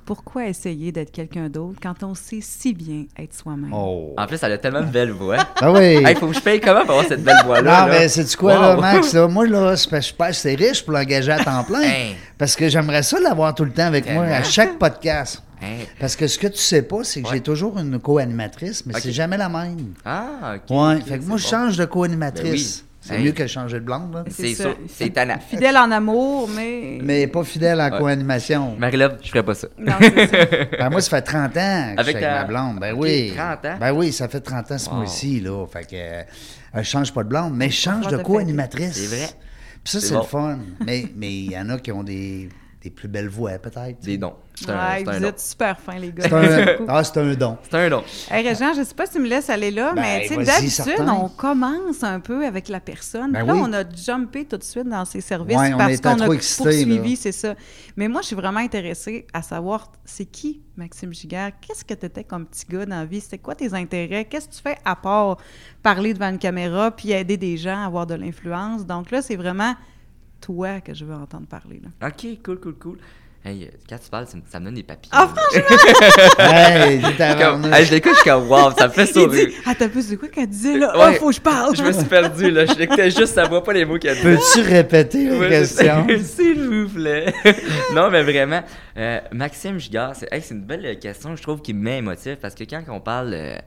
[0.05, 3.73] Pourquoi essayer d'être quelqu'un d'autre quand on sait si bien être soi-même?
[3.73, 4.13] Oh.
[4.17, 5.37] En plus, elle a tellement de belles voix.
[5.59, 5.97] Ah oui.
[6.07, 7.81] Il faut que je paye comment pour avoir cette belle voix-là?
[7.81, 7.99] Non, là?
[7.99, 8.81] mais c'est quoi, là, Wow.
[8.81, 9.13] Max?
[9.13, 9.27] Là?
[9.35, 11.81] Moi, là, c'est parce que je suis pas assez riche pour l'engager à temps plein.
[12.37, 15.41] Parce que j'aimerais ça l'avoir tout le temps avec moi à chaque podcast.
[15.99, 17.35] Parce que ce que tu sais pas, c'est que Ouais.
[17.35, 19.93] j'ai toujours une co-animatrice, mais c'est jamais la même.
[20.05, 20.61] Ah, ok.
[20.69, 21.01] Ouais.
[21.01, 22.83] fait que moi, je change de Ben co-animatrice.
[22.83, 22.89] oui.
[23.07, 23.23] C'est Hey.
[23.25, 24.23] mieux que de changer de blonde, là.
[24.29, 24.69] C'est ça.
[24.89, 25.37] c'est tannant.
[25.39, 26.97] Fidèle en amour, mais.
[27.03, 27.99] Mais pas fidèle en Ouais.
[27.99, 28.75] co-animation.
[28.79, 29.67] Marie-Love, je ferais pas ça.
[29.77, 30.37] Non, c'est ça.
[30.79, 32.79] Ben, moi, ça fait 30 ans que Avec je suis ta- ma blonde.
[32.79, 33.33] Ben Ok, oui.
[33.35, 33.77] 30 ans?
[33.79, 34.95] Ben oui, ça fait 30 ans ce Wow.
[34.95, 35.65] mois-ci, là.
[35.67, 36.23] Fait que euh,
[36.77, 38.93] je change pas de blonde, mais je change de co-animatrice.
[38.93, 39.29] C'est vrai.
[39.83, 40.21] Puis ça, C'est c'est bon.
[40.21, 40.59] le fun.
[40.83, 42.49] mais mais il y en a qui ont des,
[42.85, 43.99] des plus belles voix, peut-être.
[44.03, 44.35] Des dons.
[44.53, 45.27] C'est un, Ouais, c'est un vous don.
[45.27, 46.23] êtes super fins, les gars.
[46.29, 47.57] C'est un, ah, c'est un don.
[47.63, 48.03] C'est un don.
[48.29, 50.35] Hey, Régent, je sais pas si tu me laisses aller là, Ben, mais tu sais,
[50.35, 51.13] vas-y, d'habitude, certain.
[51.13, 53.31] on commence un peu avec la personne.
[53.31, 53.61] Ben puis là, oui.
[53.63, 57.09] on a jumpé tout de suite dans ses services Ouais, parce qu'on a excités, poursuivi,
[57.11, 57.17] là.
[57.19, 57.55] c'est ça.
[57.97, 61.51] Mais moi, je suis vraiment intéressée à savoir, c'est qui Maxime Giguère?
[61.59, 63.21] Qu'est-ce que tu étais comme petit gars dans la vie?
[63.21, 64.25] C'était quoi tes intérêts?
[64.25, 65.37] Qu'est-ce que tu fais à part
[65.81, 68.85] parler devant une caméra puis aider des gens à avoir de l'influence?
[68.85, 69.73] Donc là, c'est vraiment
[70.41, 71.81] toi que je veux entendre parler.
[71.83, 72.07] Là.
[72.07, 72.97] Ok, cool, cool, cool.
[73.47, 75.11] Hey, euh, quand tu parles, ça me, ça me donne des papillons.
[75.13, 75.31] Ah,
[76.39, 77.73] hey, Comme, tabarnouche.
[77.73, 79.47] hey, je l'écoute, je suis comme, wow, ça me fait Il sourire.
[79.49, 80.97] dit, ah, t'as plus c'est quoi qu'elle disait là?
[80.97, 81.13] Ouais.
[81.15, 81.75] Oh, faut que je parle!
[81.75, 82.65] Je me suis perdu, là.
[82.65, 84.23] Je l'écoutais juste, ça voit pas les mots qu'elle dit.
[84.23, 86.07] Peux-tu répéter la question?
[86.23, 87.33] S'il vous plaît.
[87.93, 88.63] non, mais vraiment,
[88.97, 91.99] euh, Maxime Gigard, c'est hey, c'est une belle euh, question, je trouve, qui me met
[91.99, 93.57] émotif parce que quand on parle euh,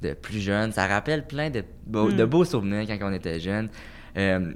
[0.00, 2.16] de plus jeune, ça rappelle plein de beaux, Mm.
[2.16, 3.68] de beaux souvenirs quand on était jeune.
[4.16, 4.52] Euh,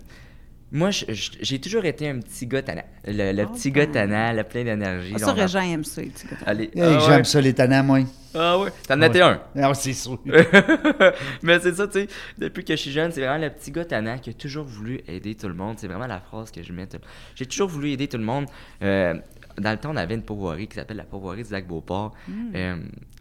[0.72, 2.82] moi, j'ai toujours été un petit gars tannant.
[3.06, 3.84] Le, le Oh, petit ben.
[3.86, 5.12] gars tannant, le plein d'énergie.
[5.14, 6.36] Ah, ça, Régent aime ça, les petits gars.
[6.46, 6.64] Allez.
[6.74, 7.24] Hey, ah, J'aime ouais.
[7.24, 7.98] ça, les tannants, moi.
[8.34, 9.42] Ah ouais, t'en étais un?
[9.56, 10.18] Ah, c'est sûr.
[11.42, 12.08] mais c'est ça, tu sais,
[12.38, 15.00] depuis que je suis jeune, c'est vraiment le petit gars tannant qui a toujours voulu
[15.06, 15.76] aider tout le monde.
[15.78, 16.86] C'est vraiment la phrase que je mets.
[16.86, 16.98] tout-
[17.34, 18.46] J'ai toujours voulu aider tout le monde.
[18.82, 19.14] Euh,
[19.58, 22.14] dans le temps, on avait une pourvoirie qui s'appelle la pourvoirie du lac Beauport.
[22.54, 22.76] Euh,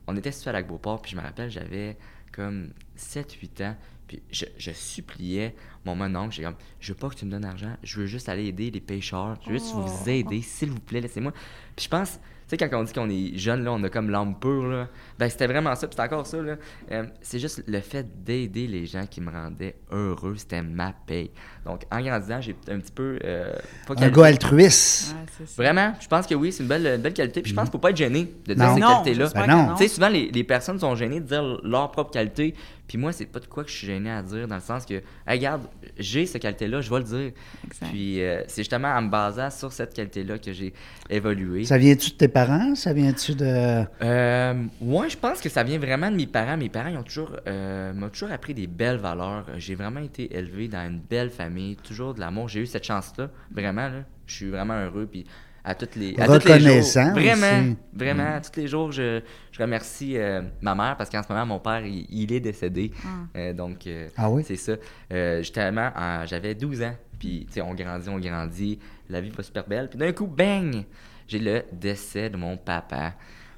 [0.08, 1.98] on était situé à lac Beauport, puis je me rappelle, j'avais
[2.32, 3.76] comme 7-8 ans.
[4.12, 7.44] Puis je, je suppliais mon mononcle, j'ai comme, je veux pas que tu me donnes
[7.44, 9.80] d'argent, je veux juste aller aider les pêcheurs, je veux juste Oh.
[9.80, 11.32] vous aider, s'il vous plaît, laissez-moi.
[11.78, 12.20] Puis je pense,
[12.52, 14.88] sais, quand on dit qu'on est jeune, là, on a comme l'âme pure, là,
[15.18, 16.56] ben c'était vraiment ça, puis c'est encore ça, là.
[16.92, 21.32] Euh, c'est juste le fait d'aider les gens qui me rendait heureux, c'était ma paye.
[21.66, 23.20] Donc, en grandissant, j'ai un petit peu...
[23.24, 23.54] euh,
[23.88, 25.16] pas Un gars altruiste.
[25.40, 25.46] Ouais.
[25.58, 27.42] Vraiment, je pense que oui, c'est une belle, une belle qualité.
[27.42, 28.76] Puis je pense qu'il ne faut pas être gêné de dire Non.
[28.76, 29.30] ces qualités-là.
[29.36, 29.76] Ben.
[29.78, 32.56] Tu sais, souvent, les, les personnes sont gênées de dire leur propre qualité.
[32.88, 34.86] Puis moi, c'est pas de quoi que je suis gêné à dire, dans le sens
[34.86, 35.04] que, hey,
[35.38, 35.62] regarde,
[35.98, 37.32] j'ai cette qualité-là, je vais le dire.
[37.66, 37.88] Exact.
[37.90, 40.74] Puis euh, c'est justement en me basant sur cette qualité-là que j'ai
[41.10, 41.64] évolué.
[41.64, 42.41] Ça vient-tu de tes parents?
[42.76, 43.84] Ça vient-tu de.
[44.02, 46.58] Euh, ouais, je pense que ça vient vraiment de mes parents.
[46.58, 49.46] Mes parents ils ont toujours, euh, m'ont toujours appris des belles valeurs.
[49.58, 52.48] J'ai vraiment été élevé dans une belle famille, toujours de l'amour.
[52.50, 53.88] J'ai eu cette chance-là, vraiment.
[53.88, 55.08] Là, je suis vraiment heureux.
[55.12, 55.26] Puis
[55.64, 57.78] à toutes les, à tous les jours, vraiment, aussi.
[57.94, 61.46] vraiment, à tous les jours, je, je remercie euh, ma mère parce qu'en ce moment,
[61.46, 62.92] mon père, il, il est décédé.
[63.06, 63.08] Ah.
[63.38, 64.44] Euh, donc, euh, Ah oui?
[64.44, 64.74] c'est ça.
[65.14, 66.96] Euh, justement, en- j'avais 12 ans.
[67.22, 68.80] Puis, tu sais, on grandit, on grandit.
[69.08, 69.90] La vie va super belle.
[69.90, 70.84] Puis d'un coup, bang!
[71.28, 73.14] J'ai le décès de mon papa.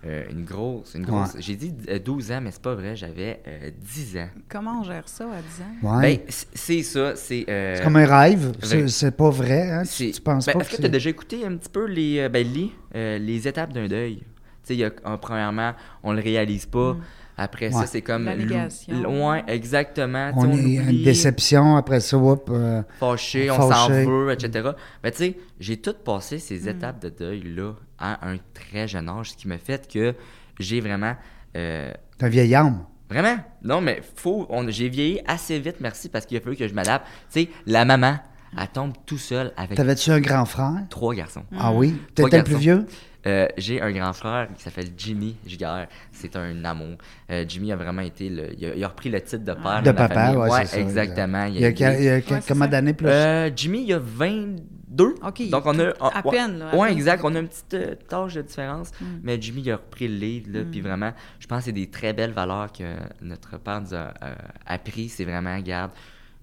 [0.05, 1.35] Euh, une grosse, une grosse.
[1.35, 1.41] Ouais.
[1.41, 4.27] J'ai dit euh, 12 ans, mais c'est pas vrai, j'avais euh, 10 ans.
[4.49, 5.41] Comment on gère ça à
[5.81, 5.95] 10 ans?
[5.95, 6.17] Ouais.
[6.17, 7.45] Ben, c'est ça, c'est.
[7.47, 8.51] euh, c'est comme un rêve.
[8.87, 9.83] C'est pas vrai, hein?
[9.83, 12.27] Tu, penses ben, pas Est-ce que tu as déjà écouté un petit peu les, euh,
[12.27, 14.23] ben, lis, euh, les étapes d'un deuil?
[14.67, 15.71] Tu sais, premièrement,
[16.03, 16.97] on le réalise pas.
[17.37, 17.71] Après Ouais.
[17.81, 18.27] ça, c'est comme.
[18.27, 20.31] Ouais, exactement.
[20.35, 20.75] On on est oublie.
[20.97, 24.69] une déception, après ça, whoop, euh, fâché, on s'en veut, etc.
[25.03, 29.31] Mais tu sais, j'ai tout passé ces étapes de deuil-là à un très jeune âge,
[29.31, 30.13] ce qui me fait que
[30.59, 31.15] j'ai vraiment...
[31.57, 32.85] euh, t'es un vieil âme.
[33.09, 36.67] vraiment, non, mais faut, on- j'ai vieilli assez vite, merci, parce qu'il a fallu que
[36.67, 37.05] je m'adapte.
[37.31, 38.17] Tu sais, la maman,
[38.59, 40.73] elle tombe tout seule avec T'avais-tu un grand frère?
[40.89, 41.43] trois garçons.
[41.57, 41.95] Ah oui?
[42.15, 42.61] Trois T'étais le plus garçons.
[42.61, 42.85] vieux?
[43.25, 45.87] Euh, j'ai un grand frère qui s'appelle Jimmy Giguère.
[46.11, 46.97] C'est un amour.
[47.29, 48.53] Euh, Jimmy a vraiment été le.
[48.57, 50.37] Il a, il a repris le titre de père De dans la papa, famille.
[50.37, 51.45] ouais, ça, exactement.
[51.45, 53.07] Il y a, il y Ouais, combien d'années plus?
[53.07, 55.15] Euh, Jimmy, il a 22.
[55.23, 55.89] OK, Donc, on a.
[56.01, 56.91] à ouais, peine, là, peine.
[56.97, 57.21] exact.
[57.23, 58.91] On a une petite euh, tâche de différence.
[58.99, 59.05] Mm.
[59.23, 60.53] Mais Jimmy, il a repris le lead.
[60.53, 62.83] Là, Puis vraiment, je pense que c'est des très belles valeurs que
[63.21, 65.07] notre père nous a euh, appris.
[65.09, 65.91] C'est vraiment, regarde,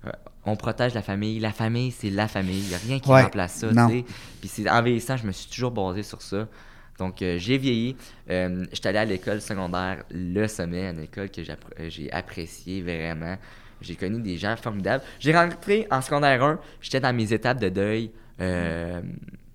[0.07, 0.11] euh,
[0.47, 1.39] on protège la famille.
[1.41, 2.61] La famille, c'est la famille.
[2.63, 3.69] Il n'y a rien qui Ouais, remplace ça.
[4.41, 6.49] Puis c'est en vieillissant, je me suis toujours basé sur ça.
[7.01, 7.97] Donc, euh, j'ai vieilli.
[8.31, 13.37] Euh, J'étais allé à l'école secondaire, le sommet, une école que euh, j'ai appréciée vraiment.
[13.81, 15.03] J'ai connu des gens formidables.
[15.19, 18.11] J'ai rencontré en secondaire 1, j'étais dans mes étapes de deuil.
[18.43, 19.01] Euh,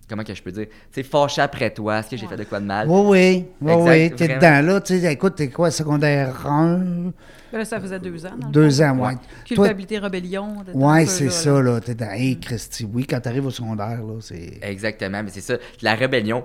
[0.09, 2.43] comment que je peux dire, tu sais, fâché après toi, est-ce que j'ai fait de
[2.43, 2.87] quoi de mal?
[2.89, 6.77] Oui, oui, oui, Exact, oui, t'es dedans, là, tu sais, écoute, t'es quoi, secondaire 1,
[6.77, 8.35] Ben Là, ça faisait deux ans.
[8.51, 9.13] deux ans, ouais.
[9.13, 10.55] Toi, Culpabilité, rébellion.
[10.67, 11.61] un ouais, peu c'est ça, là.
[11.61, 14.59] là, t'es dans, hey, Christy, oui, quand t'arrives au secondaire, là, c'est...
[14.61, 16.43] Exactement, mais c'est ça, la rébellion.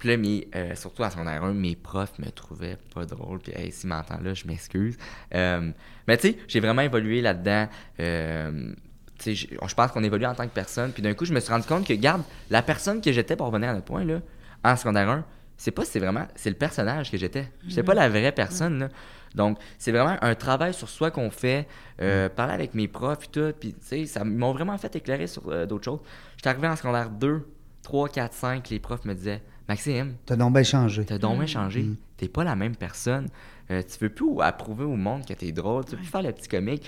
[0.00, 3.38] Puis là, mes, euh, surtout en secondaire 1, mes profs me trouvaient pas drôle.
[3.38, 4.96] Puis, hey, s'ils m'entendent là, je m'excuse.
[5.34, 5.70] Euh,
[6.08, 7.68] mais tu sais, j'ai vraiment évolué là-dedans.
[8.00, 8.72] Euh,
[9.18, 10.90] tu sais, j'ai- je pense qu'on évolue en tant que personne.
[10.92, 13.46] Puis d'un coup, je me suis rendu compte que, garde, la personne que j'étais pour
[13.46, 14.20] revenir à notre point, là,
[14.64, 15.24] en secondaire 1,
[15.58, 17.52] c'est pas, c'est vraiment, c'est le personnage que j'étais.
[17.68, 18.88] J'étais pas la vraie personne, là.
[19.34, 21.68] Donc, c'est vraiment un travail sur soi qu'on fait,
[22.00, 25.26] euh, parler avec mes profs et tout, puis tu sais, ça m'ont vraiment fait éclairer
[25.28, 26.00] sur euh, d'autres choses.
[26.36, 27.46] J'étais arrivé en secondaire 2,
[27.82, 29.42] 3, 4, 5, les profs me disaient
[29.74, 31.04] Maxime, T'as donc bien changé.
[31.04, 33.28] t'as donc bien changé, t'es pas la même personne,
[33.70, 36.32] Euh, tu veux plus approuver au monde que t'es drôle, tu veux plus faire le
[36.32, 36.84] petit comique?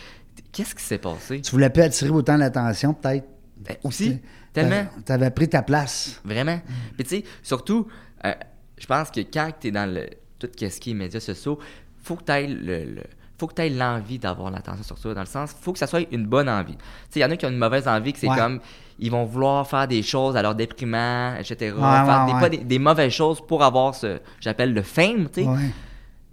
[0.50, 1.40] Qu'est-ce qui s'est passé?
[1.40, 3.24] Tu voulais plus attirer autant l'attention, peut-être?
[3.56, 4.18] Ben, Aussi,
[4.52, 4.84] tellement.
[4.96, 6.20] T'a- T'avais pris ta place.
[6.24, 6.60] Vraiment.
[6.96, 7.86] Puis tu sais, surtout,
[8.24, 8.34] euh,
[8.76, 10.08] je pense que quand tu es dans le,
[10.40, 11.56] tout ce qui est médias sociaux,
[12.02, 13.02] faut que tu aies le, le-
[13.38, 16.04] faut que tu l'envie d'avoir l'attention sur toi, dans le sens, faut que ça soit
[16.10, 16.76] une bonne envie.
[16.76, 18.36] Tu sais, il y en a qui ont une mauvaise envie, que c'est Ouais.
[18.36, 18.58] comme,
[19.02, 21.72] ils vont vouloir faire des choses à leur déprimant, etc.
[21.74, 22.38] Ouais, faire ouais, des, ouais.
[22.38, 25.48] fois des, des mauvaises choses pour avoir ce, j'appelle le fame, tu sais.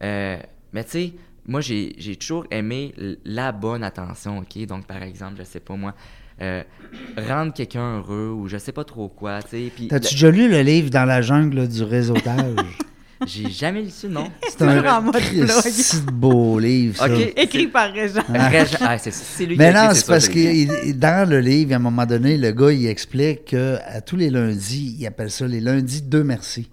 [0.03, 0.37] Euh,
[0.71, 1.13] mais tu sais,
[1.47, 2.93] moi, j'ai j'ai toujours aimé
[3.25, 4.65] la bonne attention, OK?
[4.67, 5.95] Donc, par exemple, je sais pas moi,
[6.41, 6.61] euh,
[7.17, 9.87] rendre quelqu'un heureux ou je sais pas trop quoi, tu sais.
[9.89, 12.55] T'as-tu déjà lu le livre Dans la jungle du réseautage?
[13.25, 14.29] j'ai jamais lu ça, non?
[14.47, 17.05] C'est Toujours en mode Christy de beau livre, ça.
[17.13, 17.33] OK.
[17.35, 18.21] Écrit par Régent.
[18.33, 21.75] Ah, c'est lui Mais qui a non, c'est parce que il- dans le livre, à
[21.75, 25.45] un moment donné, le gars, il explique que à tous les lundis, il appelle ça
[25.47, 26.69] les lundis deux merci.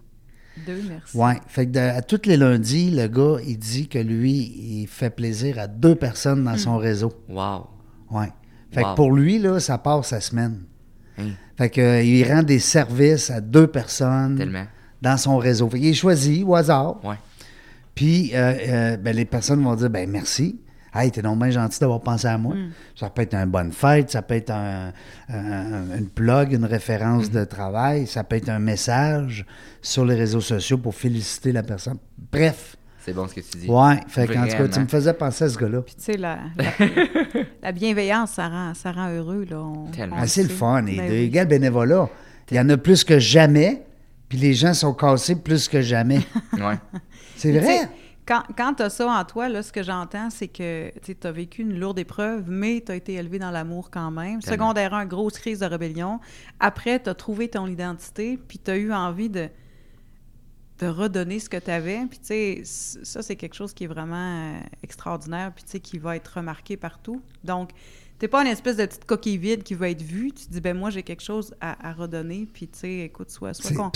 [0.67, 1.17] Deux, merci.
[1.17, 1.35] Ouais.
[1.49, 4.33] Fait que de- à tous les lundis, le gars, il dit que lui,
[4.83, 7.13] il fait plaisir à deux personnes dans son réseau.
[7.29, 7.67] Wow.
[8.11, 8.33] Ouais.
[8.73, 8.91] Fait Wow.
[8.91, 10.63] que pour lui, là, ça passe sa semaine.
[11.19, 14.67] Hein, Fait que, euh, il rend des services à deux personnes tellement.
[15.03, 15.69] Dans son réseau.
[15.69, 17.05] Qu'il est choisi au hasard.
[17.05, 17.17] Ouais.
[17.95, 20.61] Puis euh, euh, ben, les personnes vont dire ben merci.
[20.95, 22.55] Hey, t'es donc bien gentil d'avoir pensé à moi.
[22.99, 24.93] Ça peut être une bonne fête, ça peut être un,
[25.29, 29.45] un- une plug, une référence de travail, ça peut être un message
[29.83, 31.99] sur les réseaux sociaux pour féliciter la personne.
[32.33, 33.69] Bref, C'est bon ce que tu dis.
[33.69, 34.01] ouais.
[34.09, 35.83] Fait qu'en tout cas, tu me faisais penser à ce gars-là.
[35.83, 36.65] Puis, tu sais, la, la,
[37.63, 39.45] la bienveillance, ça rend, ça rend heureux.
[39.51, 39.59] Là.
[39.59, 40.17] On- Tellement.
[40.17, 40.87] on Ah, c'est le fun.
[40.87, 41.17] Et Ben de oui.
[41.25, 42.09] égal bénévolat,
[42.51, 43.83] il y en a plus que jamais,
[44.29, 46.21] puis les gens sont cassés plus que jamais.
[46.53, 46.79] Ouais.
[47.37, 47.89] C'est vrai?
[48.27, 51.33] Quand, quand tu as ça en toi, là, ce que j'entends, c'est que tu as
[51.33, 54.41] vécu une lourde épreuve, mais tu as été élevé dans l'amour quand même.
[54.41, 54.67] Tellement.
[54.67, 56.19] Secondaire 1, grosse crise de rébellion.
[56.59, 59.49] Après, tu as trouvé ton identité, puis tu as eu envie de,
[60.79, 62.01] de redonner ce que tu avais.
[62.09, 65.81] Puis, tu sais, ça, c'est quelque chose qui est vraiment euh, extraordinaire, puis, tu sais,
[65.81, 67.23] qui va être remarqué partout.
[67.45, 67.71] Donc,
[68.19, 70.33] t'es pas une espèce de petite coquille vide qui va être vue.
[70.33, 73.31] Tu te dis, ben moi, j'ai quelque chose à, à redonner, puis, tu sais, écoute,
[73.31, 73.91] sois, sois, con-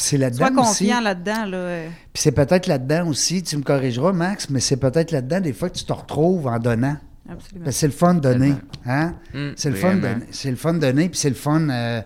[0.55, 1.45] confiant là-dedans.
[1.47, 1.89] Là, euh.
[2.13, 5.71] Puis c'est peut-être là-dedans aussi, tu me corrigeras, Max, mais c'est peut-être là-dedans des fois
[5.71, 6.97] que tu te retrouves en donnant.
[7.29, 7.65] Absolument.
[7.65, 8.55] Parce que c'est le fun de donner.
[8.87, 9.15] Hein?
[9.35, 10.25] Hum, C'est le fun de donner.
[10.33, 12.03] C'est le fun de donner, puis c'est le fun euh,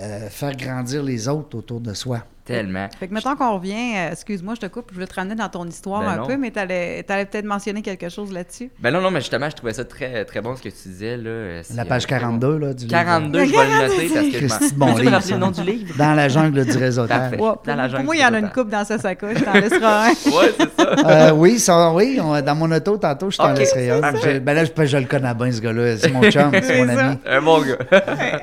[0.00, 2.24] euh, faire grandir les autres autour de soi.
[2.44, 2.88] Tellement.
[3.00, 5.48] Fait que mettons qu'on revient, euh, excuse-moi, je te coupe, je voulais te ramener dans
[5.48, 6.26] ton histoire Ben un non.
[6.26, 8.70] peu, mais t'allais allais, peut-être mentionner quelque chose là-dessus.
[8.80, 11.16] Ben non, non, mais justement, je trouvais ça très, très bon ce que tu disais.
[11.16, 11.30] Là.
[11.30, 12.20] Euh, La page euh, bon.
[12.20, 12.90] 42 là, du livre.
[12.96, 14.36] 42, je vais le noter parce que je.
[14.46, 15.94] Christy de bon livre, le nom du livre?
[15.96, 17.18] Dans la jungle du réseautage.
[17.18, 17.36] Parfait.
[17.36, 18.84] Ouais, Dans pour, la pour jungle moi, du il y en a une coupe dans
[18.84, 20.08] sa sacoche, je t'en laisserai un.
[20.08, 20.94] Ouais, c'est ça.
[21.08, 24.14] Euh, oui, ça, oui, on- dans mon auto, tantôt, je t'en Ok, laisserai un.
[24.22, 25.96] Je- ben là, je, je le connais bien, ce gars-là.
[25.96, 27.18] C'est mon chum, c'est mon ami.
[27.24, 27.78] Un bon gars.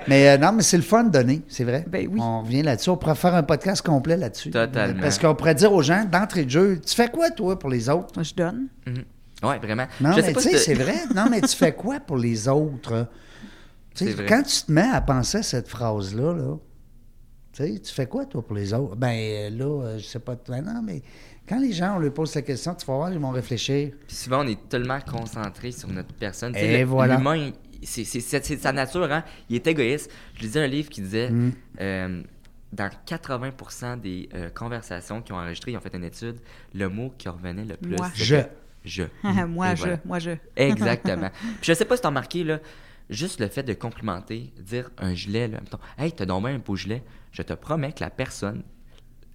[0.07, 1.85] Mais non, mais c'est le fun de donner, c'est vrai.
[1.87, 2.19] Ben oui.
[2.19, 2.89] On revient là-dessus.
[2.89, 4.49] On pourrait faire un podcast complet là-dessus.
[4.51, 5.01] Totalement.
[5.01, 7.89] Parce qu'on pourrait dire aux gens, d'entrée de jeu, tu fais quoi, toi, pour les
[7.89, 8.10] autres?
[8.15, 8.67] Moi, je donne.
[9.43, 9.86] Ouais, vraiment.
[9.99, 10.95] Non, je mais tu sais, c'est vrai.
[11.15, 13.08] Non, mais tu fais quoi pour les autres?
[13.99, 14.25] Vrai.
[14.25, 16.56] quand tu te mets à penser à cette phrase-là, là,
[17.51, 18.95] tu sais, tu fais quoi, toi, pour les autres?
[18.95, 20.38] Ben là, euh, je sais pas.
[20.47, 21.01] Ben non, mais
[21.49, 23.91] quand les gens, on leur pose cette question, tu vas voir, ils vont réfléchir.
[24.08, 26.56] Puis souvent, on est tellement concentré sur notre personne.
[26.56, 27.17] Et le- voilà.
[27.17, 29.23] L'humain, il- c'est c'est- c'est- c'est sa nature, hein?
[29.49, 30.10] Il est égoïste.
[30.36, 31.51] Je lisais un livre qui disait Mm.
[31.82, 32.21] euh,
[32.71, 36.39] dans 80% des euh, conversations qui ont enregistré, ils ont fait une étude,
[36.73, 37.95] le mot qui revenait le plus.
[37.97, 38.10] Moi.
[38.15, 38.38] Je.
[38.84, 39.03] Je.
[39.47, 40.31] moi, je, moi, je.
[40.55, 41.29] Exactement.
[41.29, 42.60] Puis je sais pas si t'as remarqué, là,
[43.10, 46.60] juste le fait de complimenter, dire un gilet, là, mettons, Hey, t'as donc bien un
[46.60, 48.63] beau gilet, je te promets que la personne,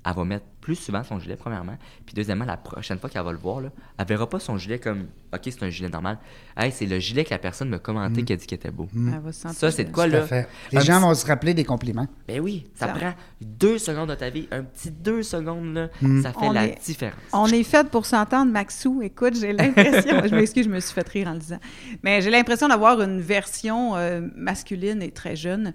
[0.05, 1.77] elle va mettre plus souvent son gilet, premièrement.
[2.05, 4.81] Puis deuxièmement, la prochaine fois qu'elle va le voir, là, elle verra pas son gilet
[4.81, 6.19] comme OK, c'est un gilet normal.
[6.57, 8.89] Hey, c'est le gilet que la personne m'a commenté qui a dit qu'il était beau.
[8.97, 10.23] Elle va se sentir- Ça, c'est de quoi, là?
[10.23, 10.49] fait.
[10.73, 12.07] Les Un gens petit- vont se rappeler des compliments.
[12.27, 15.89] Ben oui, ça, Ça- prend deux secondes de ta vie, un petit deux secondes, là,
[16.23, 17.15] ça fait On la est- différence.
[17.33, 19.03] On est fait pour s'entendre, Maxou.
[19.03, 20.23] Écoute, j'ai l'impression.
[20.29, 21.61] je m'excuse, je me suis fait rire en le disant.
[22.03, 25.73] Mais j'ai l'impression d'avoir une version euh, masculine et très jeune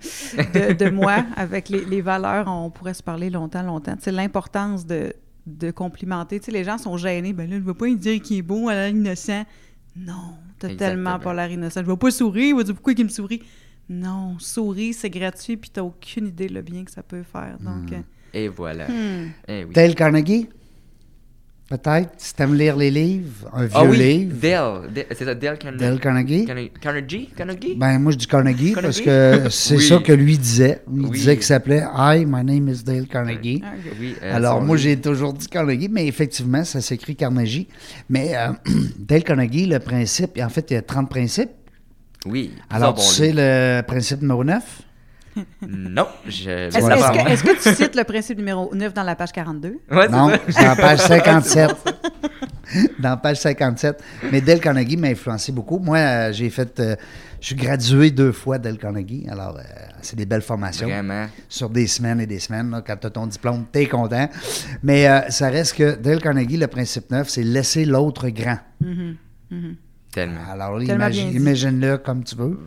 [0.54, 2.47] de, de moi avec les, les valeurs.
[2.47, 3.95] On pourrait se parler longtemps, longtemps.
[4.01, 5.13] C'est l'importance de,
[5.46, 6.39] de complimenter.
[6.39, 7.34] Tu sais, les gens sont gênés.
[7.34, 9.46] Ben là, je ne veux pas lui dire qu'il est beau, elle a l'air innocent.
[9.96, 11.82] Non, t'as tellement pas l'air innocent.
[11.82, 12.46] Je vais pas sourire.
[12.50, 13.41] Il va dire pourquoi il me sourit?
[13.89, 17.58] Non, sourire, c'est gratuit, puis t'as aucune idée le bien que ça peut faire.
[17.60, 18.00] Donc, euh,
[18.34, 18.88] Et voilà.
[18.88, 19.32] hmm.
[19.48, 19.74] Eh oui.
[19.74, 20.48] Dale Carnegie?
[21.72, 24.36] Peut-être, si t'aimes lire les livres, un vieux Ah oui, livre.
[24.42, 24.92] Dale.
[24.94, 25.80] Dale- C'est ça, Dale Carnegie?
[25.86, 26.46] Dale Carnegie?
[26.46, 26.72] Carnegie?
[26.82, 27.30] Carnegie?
[27.34, 27.76] Carnegie?
[27.78, 29.84] Ben, moi, je dis Carnegie, parce que c'est Oui.
[29.88, 30.82] ça que lui disait.
[30.94, 31.12] Il Oui.
[31.12, 33.62] disait qu'il s'appelait Hi, my name is Dale Carnegie.
[33.66, 33.72] Ah,
[34.22, 37.70] euh, Alors, moi, j'ai toujours dit Carnegie, mais effectivement, ça s'écrit Carnegie.
[38.10, 38.50] Mais euh,
[39.00, 41.52] Dale Carnegie, le principe, en fait, il y a 30 principes.
[42.26, 42.52] Oui.
[42.70, 44.62] Alors, bon tu sais le principe numéro 9?
[45.67, 46.50] Non, je.
[46.50, 49.70] Est-ce est-ce que, est-ce que tu cites le principe numéro 9 dans la page 42?
[49.89, 51.72] Ouais, c'est Non, c'est dans page 57.
[53.00, 54.02] dans page 57.
[54.32, 55.80] Mais Dale Carnegie m'a influencé beaucoup.
[55.80, 56.80] Moi, euh, j'ai fait.
[56.80, 56.96] euh,
[57.39, 59.26] je suis gradué deux fois Dale Carnegie.
[59.30, 59.62] Alors, euh,
[60.02, 60.88] c'est des belles formations.
[60.88, 61.26] Vraiment?
[61.50, 62.70] Sur des semaines et des semaines.
[62.70, 62.84] là.
[62.86, 64.30] quand tu as ton diplôme, tu es content.
[64.84, 68.58] Mais euh, ça reste que Dale Carnegie, le principe neuf, c'est laisser l'autre grand.
[68.80, 69.15] Tellement
[69.52, 69.76] imagine-
[70.97, 71.38] bien dit.
[71.38, 72.60] imagine-le comme tu veux.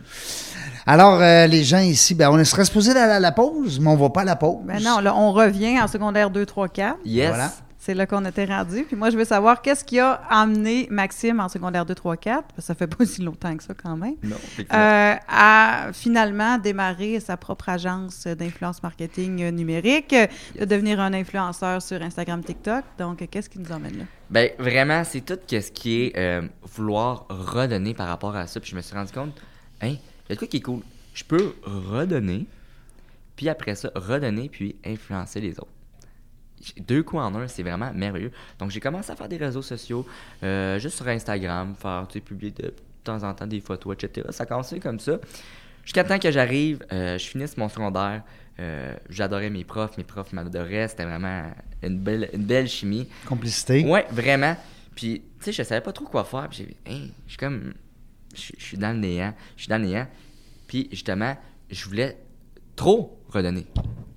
[0.87, 3.95] Alors, euh, les gens ici, ben, on serait supposé aller à la pause, mais on
[3.95, 4.59] va pas à la pause.
[4.65, 6.97] Ben non, là, on revient en secondaire 2, 3, 4.
[7.05, 7.29] Yes.
[7.29, 7.51] Voilà.
[7.85, 8.83] C'est là qu'on était rendu.
[8.83, 12.47] Puis moi, je veux savoir qu'est-ce qui a amené Maxime en secondaire 2, 3, 4,
[12.47, 14.37] parce que ça fait pas si longtemps que ça quand même, Non,
[14.73, 20.15] euh, à finalement démarrer sa propre agence d'influence marketing numérique,
[20.59, 22.83] de devenir un influenceur sur Instagram, TikTok.
[22.97, 24.05] Donc, qu'est-ce qui nous emmène là?
[24.31, 28.59] Ben, vraiment, c'est tout ce qui est euh, vouloir redonner par rapport à ça.
[28.59, 29.39] Puis je me suis rendu compte,
[29.83, 30.81] hein, il y a quoi qui est cool.
[31.13, 32.47] Je peux redonner,
[33.35, 35.74] puis après ça, redonner, puis influencer les autres.
[36.79, 38.31] Deux coups en un, c'est vraiment merveilleux.
[38.59, 40.05] Donc, j'ai commencé à faire des réseaux sociaux,
[40.43, 44.27] euh, juste sur Instagram, faire, tu sais, publier de temps en temps des photos, etc.
[44.31, 45.19] Ça a commencé comme ça.
[45.83, 48.23] Jusqu'à temps que j'arrive, euh, je finisse mon secondaire.
[48.59, 50.87] euh, J'adorais mes profs, mes profs m'adoraient.
[50.87, 51.43] C'était vraiment
[51.83, 53.07] une belle, une belle chimie.
[53.27, 53.85] Complicité.
[53.85, 54.55] Ouais, vraiment.
[54.95, 56.47] Puis, tu sais, je savais pas trop quoi faire.
[56.49, 57.73] Puis, j'ai hein, je suis comme.
[58.33, 59.33] Je je suis dans le néant.
[59.55, 60.07] Je suis dans le néant.
[60.67, 61.37] Puis, justement,
[61.69, 62.17] je voulais
[62.75, 63.67] trop redonner.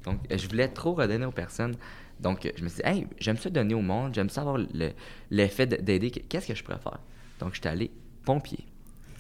[0.04, 1.76] Donc, je voulais trop redonner aux personnes.
[2.20, 4.12] Donc, je me suis dit, hey, j'aime ça donner au monde.
[4.14, 4.90] J'aime ça avoir le-
[5.30, 6.10] l'effet de- d'aider.
[6.10, 6.98] Qu'est-ce que je pourrais faire?
[7.40, 7.90] Donc, j'étais allé
[8.24, 8.58] pompier.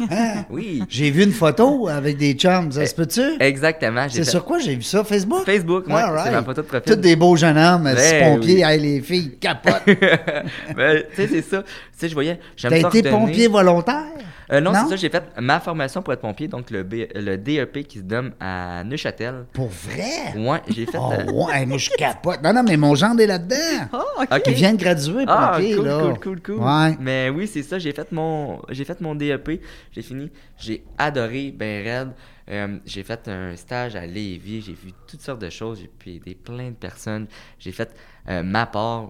[0.00, 0.44] Hein?
[0.48, 3.20] Oui, J'ai vu une photo avec des chums, ça se peut-tu?
[3.40, 4.06] exactement.
[4.08, 5.02] C'est fait- sur quoi j'ai vu ça?
[5.02, 5.44] Facebook?
[5.44, 6.00] Facebook, moi.
[6.02, 6.46] All C'est ma right.
[6.46, 6.92] photo de profil.
[6.94, 8.62] Tous des beaux jeunes hommes, Ben pompiers, oui.
[8.62, 9.82] hey, les filles capotent.
[10.76, 11.62] Ben, tu sais, c'est ça.
[11.64, 12.38] Tu sais, je voyais.
[12.56, 14.04] j'aime T'as été pompier volontaire?
[14.50, 14.78] Euh, non, Non?
[14.84, 17.98] c'est ça, j'ai fait ma formation pour être pompier, donc le, B- le DEP qui
[17.98, 19.44] se donne à Neuchâtel.
[19.52, 20.34] Pour vrai?
[20.36, 20.96] Ouais, j'ai fait.
[20.98, 22.42] Oh, euh, ouais, moi je capote.
[22.42, 23.88] Non, non, mais mon genre est là-dedans.
[23.92, 24.28] Oh, OK.
[24.32, 24.42] Ok.
[24.46, 25.98] Il vient de graduer, Ah, pompier, cool, là.
[26.00, 26.58] cool, cool, cool.
[26.64, 26.96] Ouais.
[26.98, 29.60] Mais oui, c'est ça, j'ai fait mon j'ai fait mon DEP,
[29.92, 32.12] j'ai fini, j'ai adoré ben raide.
[32.50, 36.12] Euh, j'ai fait un stage à Lévis, j'ai vu toutes sortes de choses, j'ai pu
[36.16, 37.26] aider plein de personnes.
[37.58, 37.94] J'ai fait
[38.30, 39.08] euh, ma part.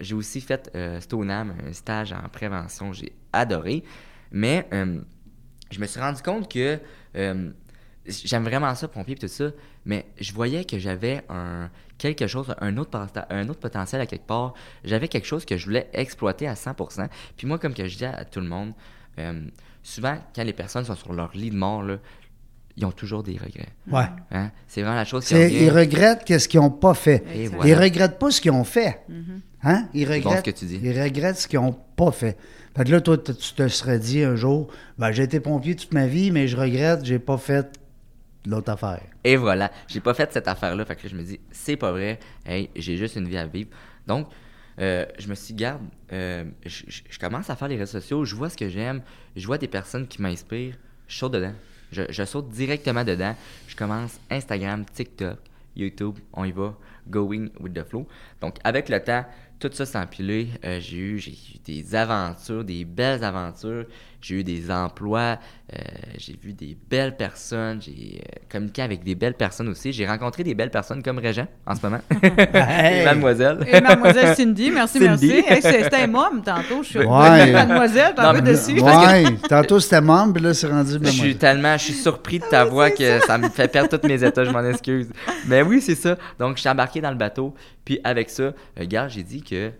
[0.00, 3.84] J'ai aussi fait euh, Stoneham, un stage en prévention, j'ai adoré.
[4.32, 5.00] Mais euh,
[5.70, 6.78] je me suis rendu compte que
[7.16, 7.50] euh,
[8.06, 9.50] j'aime vraiment ça, pompier et tout ça,
[9.84, 14.06] mais je voyais que j'avais un quelque chose, un autre, pota- un autre potentiel à
[14.06, 14.54] quelque part.
[14.84, 17.08] J'avais quelque chose que je voulais exploiter à 100%.
[17.36, 18.72] Puis moi, comme que je dis à, à tout le monde,
[19.18, 19.40] euh,
[19.82, 21.96] souvent, quand les personnes sont sur leur lit de mort, là,
[22.76, 23.70] ils ont toujours des regrets.
[23.90, 24.04] Ouais.
[24.30, 24.52] Hein?
[24.68, 25.64] C'est vraiment la chose qui C'est- revient.
[25.64, 27.24] ils regrettent qu'est-ce qu'ils n'ont pas fait.
[27.34, 27.68] Et voilà.
[27.68, 29.00] Ils regrettent pas ce qu'ils ont fait.
[29.64, 29.88] Hein?
[29.92, 30.78] Ils regrettent, Bon, ce que tu dis.
[30.80, 32.36] Ils regrettent ce qu'ils n'ont pas fait.
[32.78, 35.92] Fait que là, toi, tu te serais dit un jour, ben, j'ai été pompier toute
[35.92, 37.76] ma vie, mais je regrette, j'ai pas fait
[38.46, 39.02] l'autre affaire.
[39.24, 40.84] Et voilà, j'ai pas fait cette affaire-là.
[40.84, 42.20] Fait que je me dis, c'est pas vrai.
[42.46, 43.70] Hey, j'ai juste une vie à vivre.
[44.06, 44.28] Donc,
[44.78, 48.36] euh, je me suis dit, garde, euh, je commence à faire les réseaux sociaux, je
[48.36, 49.02] vois ce que j'aime,
[49.34, 50.76] je vois des personnes qui m'inspirent,
[51.08, 51.54] je saute dedans.
[51.90, 53.34] Je, je saute directement dedans.
[53.66, 55.38] Je commence Instagram, TikTok,
[55.74, 56.76] YouTube, on y va,
[57.08, 58.06] going with the flow.
[58.40, 59.24] Donc, avec le temps,
[59.58, 60.48] tout ça empilé.
[60.64, 63.86] Euh, j'ai eu, j'ai eu des aventures, des belles aventures.
[64.20, 65.38] J'ai eu des emplois.
[65.72, 65.78] euh,
[66.16, 67.80] j'ai vu des belles personnes.
[67.80, 69.92] J'ai euh, communiqué avec des belles personnes aussi.
[69.92, 72.00] J'ai rencontré des belles personnes comme Régent en ce moment.
[72.54, 73.02] Hey!
[73.02, 73.64] Et mademoiselle.
[73.70, 75.28] Et mademoiselle Cindy, merci, Cindy.
[75.48, 75.66] merci.
[75.68, 76.82] Hey, C'était un môme tantôt.
[76.82, 77.52] Je suis Ouais.
[77.52, 78.80] mademoiselle, peu mais- dessus.
[78.80, 82.44] Ouais, tantôt c'était membre, puis là, c'est rendu Je suis tellement, je suis surpris de
[82.44, 83.38] ta voix que ça.
[83.38, 85.08] me fait perdre tous mes états, je m'en excuse.
[85.46, 86.16] Mais oui, c'est ça.
[86.38, 87.54] Donc, je suis embarqué embarqué dans le bateau.
[87.84, 88.52] Puis avec ça, euh,
[88.82, 89.70] gars, j'ai dit que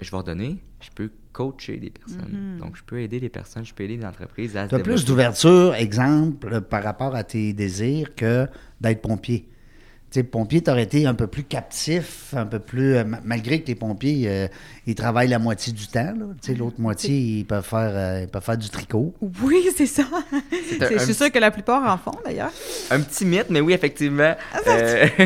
[0.00, 2.56] je vais redonner, je peux coacher des personnes.
[2.58, 4.78] Donc, je peux aider les personnes, je peux aider les entreprises à se Tu as
[4.78, 8.46] plus d'ouverture, exemple, par rapport à tes désirs que
[8.80, 9.46] d'être pompier.
[10.08, 12.94] Tu sais, pompier, tu aurais été un peu plus captif, un peu plus.
[12.94, 14.46] euh, ma- malgré que les pompiers, euh,
[14.86, 16.14] ils travaillent la moitié du temps.
[16.40, 19.12] Tu sais, L'autre moitié, ils peuvent, faire, euh, ils peuvent faire du tricot.
[19.42, 20.04] Oui, c'est ça.
[20.80, 22.52] Je suis sûre que la plupart en font, d'ailleurs.
[22.92, 24.34] Un petit mythe, mais oui, effectivement.
[24.54, 25.06] Ah, Euh,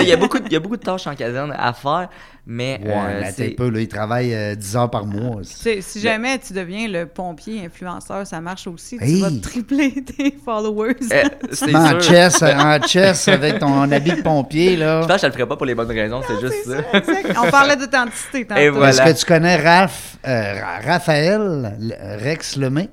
[0.00, 2.08] il, y a beaucoup de, il y a beaucoup de tâches en caserne à faire,
[2.48, 5.04] mais Ouais, euh, mais attends c'est- un peu, là, ils travaillent euh, 10 heures par
[5.04, 5.40] mois.
[5.42, 8.96] Sais, si jamais tu deviens le pompier influenceur, ça marche aussi.
[9.00, 9.16] Hey.
[9.16, 10.94] Tu vas tripler tes followers.
[11.12, 15.00] euh, en chess, en chess avec ton habit de pompier, Je là.
[15.06, 16.98] pense que je le ferais pas pour les bonnes raisons, c'est juste ça.
[16.98, 17.36] Exact.
[17.44, 18.60] On parlait d'authenticité tantôt.
[18.60, 18.90] Et voilà.
[18.90, 21.76] Est-ce que tu connais Raph, euh, Ra- Raphaël
[22.22, 22.88] Rex Lemay?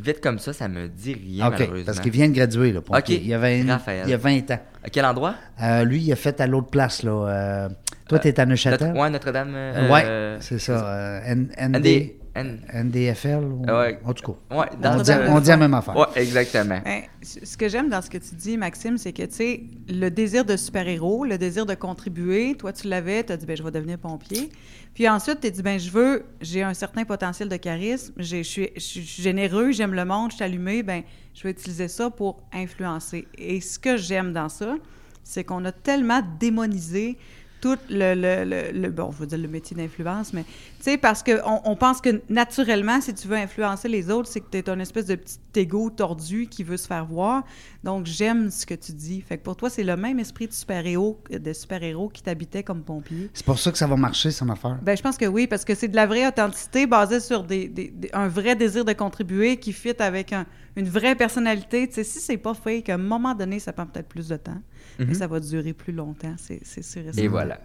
[0.00, 1.82] Vite comme ça, ça me dit rien, malheureusement.
[1.84, 3.20] parce qu'il vient de graduer, là, pompier.
[3.20, 4.02] Il, y a 20, Raphaël.
[4.06, 4.60] il y a 20 ans.
[4.84, 5.34] À quel endroit?
[5.60, 7.68] Euh, lui, il a fait à l'autre place, là.
[8.08, 8.88] Toi, t'es à Neuchâtel?
[8.88, 9.52] Notre, ouais, Notre-Dame.
[9.54, 10.86] Euh, ouais, euh, c'est ça.
[10.86, 11.76] euh, N- ND.
[11.76, 13.42] ND, N- NDFL?
[13.44, 13.98] ou- Ouais.
[14.04, 14.56] En tout cas.
[14.56, 15.96] Ouais, On dans dit, on dit la même affaire.
[15.96, 16.78] Ouais, exactement.
[16.84, 20.08] Ben, ce que j'aime dans ce que tu dis, Maxime, c'est que, tu sais, le
[20.08, 23.62] désir de super-héros, le désir de contribuer, toi, tu l'avais, tu as dit, ben, je
[23.62, 24.50] vais devenir pompier.
[24.94, 28.44] Puis ensuite, tu as dit, ben, je veux, j'ai un certain potentiel de charisme, j'ai-
[28.44, 31.02] je suis, je suis généreux, j'aime le monde, je suis allumé, ben,
[31.34, 33.26] je vais utiliser ça pour influencer.
[33.36, 34.76] Et ce que j'aime dans ça,
[35.24, 37.18] c'est qu'on a tellement démonisé
[37.60, 40.50] tout le, le, le- le- bon, je veux dire le métier d'influence, mais tu
[40.80, 44.46] sais, parce qu'on on pense que naturellement, si tu veux influencer les autres, c'est que
[44.50, 47.44] tu es un espèce de petit égo tordu qui veut se faire voir.
[47.84, 49.20] Donc, j'aime ce que tu dis.
[49.20, 52.82] Fait que pour toi, c'est le même esprit de super-héros de super-héros qui t'habitait comme
[52.82, 53.30] pompier.
[53.34, 54.78] C'est pour ça que ça va marcher, son affaire.
[54.82, 57.68] Ben, je pense que oui, parce que c'est de la vraie authenticité basée sur des,
[57.68, 60.46] des- des- un vrai désir de contribuer qui fit avec un-
[60.76, 61.88] une vraie personnalité.
[61.88, 64.36] Tu sais, si c'est pas fake, à un moment donné, ça prend peut-être plus de
[64.36, 64.60] temps,
[64.98, 67.20] mais ça va durer plus longtemps, c'est c'est sûr et.
[67.20, 67.60] Et voilà.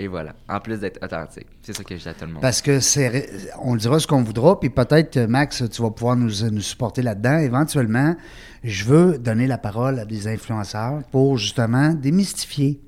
[0.00, 0.36] Et voilà.
[0.48, 1.48] En plus d'être authentique.
[1.60, 2.40] C'est ça que je dis à tout le monde.
[2.40, 3.28] Parce que c'est,
[3.60, 7.02] on dira ce qu'on voudra, puis peut-être, que, Max, tu vas pouvoir nous, nous supporter
[7.02, 7.38] là-dedans.
[7.38, 8.14] Éventuellement,
[8.62, 12.80] je veux donner la parole à des influenceurs pour justement démystifier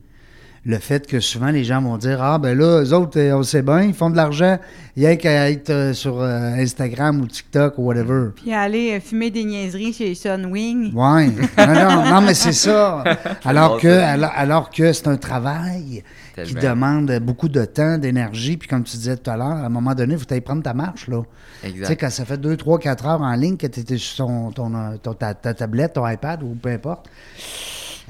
[0.67, 3.43] le fait que souvent les gens vont dire Ah, ben là, eux autres, euh, on
[3.43, 4.59] sait bien, ils font de l'argent,
[4.95, 8.29] il y a qu'à être euh, sur euh, Instagram ou TikTok ou whatever.
[8.37, 10.93] Puis aller fumer des niaiseries chez Sunwing.
[10.95, 11.29] Ouais.
[11.57, 13.03] Non, non, non, mais c'est ça.
[13.45, 16.03] Alors que, alors, alors que c'est un travail
[16.45, 18.57] qui demande beaucoup de temps, d'énergie.
[18.57, 20.63] Puis comme tu disais tout à l'heure, à un moment donné, il faut aller prendre
[20.63, 21.09] ta marche.
[21.09, 21.23] Là.
[21.63, 22.01] Tu sais, Exact.
[22.01, 24.71] quand ça fait 2, 3, 4 heures en ligne que tu étais sur ton, ton,
[25.03, 27.09] ton- ta, ta tablette, ton iPad ou peu importe,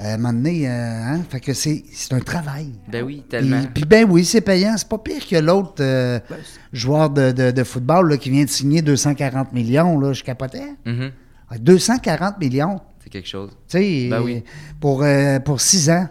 [0.03, 2.72] à un moment donné, euh, hein, fait que c'est, c'est un travail.
[2.88, 3.61] Ben oui, tellement.
[3.61, 4.74] Puis, puis ben oui, c'est payant.
[4.76, 6.18] C'est pas pire que l'autre euh,
[6.72, 9.98] joueur de, de- de football là, qui vient de signer 240 millions.
[10.01, 10.74] Là, je capotais.
[10.86, 11.11] Mhm.
[11.51, 12.80] Ouais, 240 millions.
[13.03, 13.51] C'est quelque chose.
[13.68, 14.42] Tu sais, Ben oui.
[14.80, 16.09] pour, euh, pour 6 ans.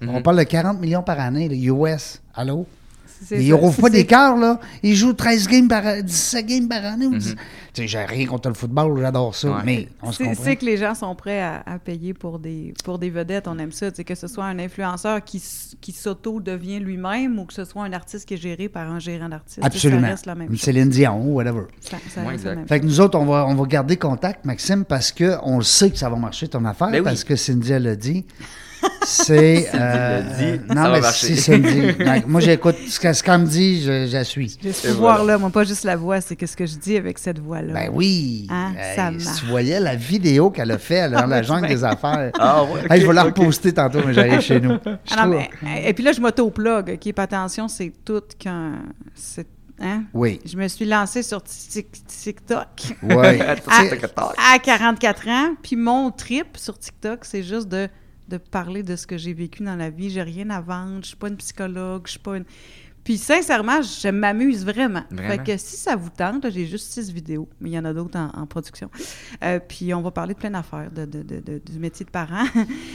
[0.00, 0.08] Mhm.
[0.10, 2.22] On parle de 40 millions par année, le US.
[2.34, 2.66] Allô?
[3.30, 3.54] Ils ça.
[3.56, 4.60] rouvrent pas cœurs, là.
[4.82, 7.06] Ils jouent 13 games par 17 games par année.
[7.06, 7.18] ou Mhm.
[7.18, 7.34] 10.
[7.74, 9.62] Tu sais, j'ai rien contre le football, j'adore ça, Ouais.
[9.64, 10.42] mais on se comprend.
[10.44, 13.58] c'est que les gens sont prêts à, à payer pour des, pour des vedettes, on
[13.58, 13.90] aime ça.
[13.90, 15.42] Tu sais, que ce soit un influenceur qui,
[15.80, 19.28] qui s'auto-devient lui-même ou que ce soit un artiste qui est géré par un gérant
[19.28, 19.60] d'artiste.
[19.62, 20.00] Absolument.
[20.02, 20.60] Ça reste la même chose.
[20.60, 21.62] Céline Dion, whatever.
[21.80, 24.44] Ça, ça Ouais, la même Fait que nous autres, on va, on va garder contact,
[24.44, 27.04] Maxime, parce qu'on le sait que ça va marcher ton affaire, Ben oui.
[27.04, 28.24] parce que Cindy, elle l'a dit.
[29.04, 29.62] C'est.
[29.72, 31.92] Cindy l'a dit, euh, ça non, va mais si Cindy.
[32.04, 34.58] Donc, moi, j'écoute ce qu'elle me dit, je, je la suis.
[34.62, 37.18] J'ai ce pouvoir-là, moi, pas juste la voix, c'est que ce que je dis avec
[37.18, 37.72] cette voix-là.
[37.72, 38.46] Ben oui.
[38.50, 39.40] Hein, ça si marche.
[39.40, 42.30] tu voyais la vidéo qu'elle a fait dans la Ouais, jungle des affaires.
[42.38, 44.76] Ah ouais, Hey, je vais la reposter tantôt, mais j'arrive chez nous.
[44.84, 46.90] Je Ah non, trouve- mais- et puis là, je m'auto-plug.
[46.90, 48.72] OK, puis attention, c'est tout qu'un.
[49.80, 50.02] Hein?
[50.12, 50.40] Oui.
[50.44, 52.66] Je me suis lancée sur Tik- TikTok
[53.02, 53.38] Oui.
[53.68, 53.82] Ah,
[54.54, 55.54] à 44 ans.
[55.62, 57.88] Puis mon trip sur TikTok, c'est juste de,
[58.28, 60.10] de parler de ce que j'ai vécu dans la vie.
[60.10, 60.98] J'ai rien à vendre.
[61.02, 62.02] Je suis pas une psychologue.
[62.06, 62.44] Je suis pas une.
[63.04, 65.02] Puis sincèrement, je m'amuse vraiment.
[65.10, 65.30] Vraiment?
[65.30, 67.94] Fait que si ça vous tente, j'ai juste six vidéos, mais il y en a
[67.94, 68.90] d'autres en, en production.
[69.42, 72.10] Euh, puis on va parler de plein d'affaires, de, de- de- de- du métier de
[72.10, 72.44] parent,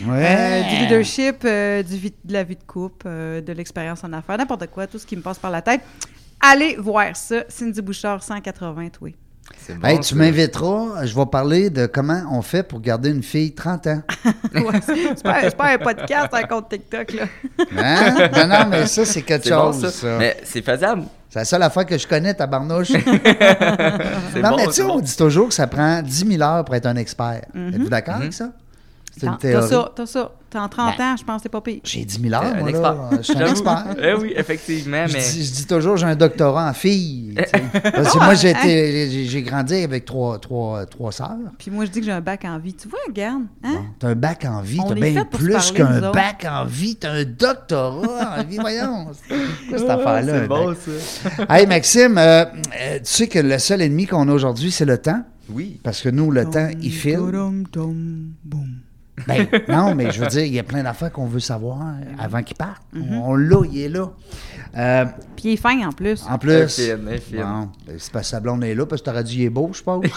[0.05, 0.61] Ouais.
[0.67, 4.67] euh, du leadership, euh, du de la vie de couple, de l'expérience en affaires, n'importe
[4.67, 5.81] quoi, tout ce qui me passe par la tête.
[6.39, 7.45] Allez voir ça.
[7.49, 9.15] Cindy Bouchard, 180, oui.
[9.65, 13.23] C'est bon, Hey, tu m'inviteras, je vais parler de comment on fait pour garder une
[13.23, 14.01] fille 30 ans.
[14.53, 17.23] Ouais, c'est pas, un podcast, un compte TikTok, là.
[17.77, 18.29] Hein?
[18.35, 19.81] non, non, mais ça, c'est quelque bon, chose.
[19.81, 19.91] ça.
[19.91, 20.17] ça.
[20.19, 21.03] Mais c'est faisable.
[21.29, 22.91] C'est la seule affaire que je connais, ta barnouche.
[24.35, 26.75] Non, bon, mais tu sais, on dit toujours que ça prend 10 000 heures pour
[26.75, 27.41] être un expert.
[27.55, 27.69] Mm-hmm.
[27.75, 28.21] Êtes-vous d'accord Mhm.
[28.21, 28.49] avec ça?
[29.15, 30.31] C'est une T'as ça, t'as ça.
[30.49, 31.79] T'as en 30 Ben, ans, je pense que c'est pas pire.
[31.83, 32.93] J'ai 10 000 heures, Un moi, expert.
[32.93, 33.09] là.
[33.17, 33.85] Je suis un expert.
[34.03, 35.19] Eh oui, effectivement, Je mais.
[35.19, 37.33] dis, je dis toujours, j'ai un doctorat en filles.
[37.37, 37.81] sais.
[37.91, 41.37] Parce que moi, j'ai été- j'ai j'ai grandi avec trois, trois, trois sœurs.
[41.57, 42.75] Puis moi, je dis que j'ai un bac en vie.
[42.75, 43.43] Tu vois, regarde.
[43.63, 43.73] Hein?
[43.73, 47.11] Bon, T'as un bac en vie, On t'as bien plus qu'un bac en vie, t'as
[47.13, 49.07] un doctorat en vie, voyons.
[49.29, 49.35] C'est
[49.69, 50.39] quoi cette Ah, affaire-là?
[50.41, 50.77] C'est bon, bac?
[51.47, 51.55] ça.
[51.57, 52.45] Hey Maxime, euh,
[52.79, 55.23] euh, tu sais que le seul ennemi qu'on a aujourd'hui, c'est le temps?
[55.49, 55.79] Oui.
[55.83, 57.17] Parce que nous, le temps, il file.
[57.31, 58.67] Tom, tom, boum.
[59.27, 61.77] Ben, non, mais je veux dire, il y a plein d'affaires qu'on veut savoir
[62.17, 62.81] avant qu'il parte.
[62.95, 63.21] Mm-hmm.
[63.23, 64.07] On l'a, il est là.
[64.75, 65.05] Euh,
[65.35, 66.25] Puis il est fin en plus.
[66.27, 66.79] en plus.
[66.89, 69.49] Bon, ben, c'est parce que sa blonde est là, parce que t'aurais dit il est
[69.51, 70.03] beau, je pense.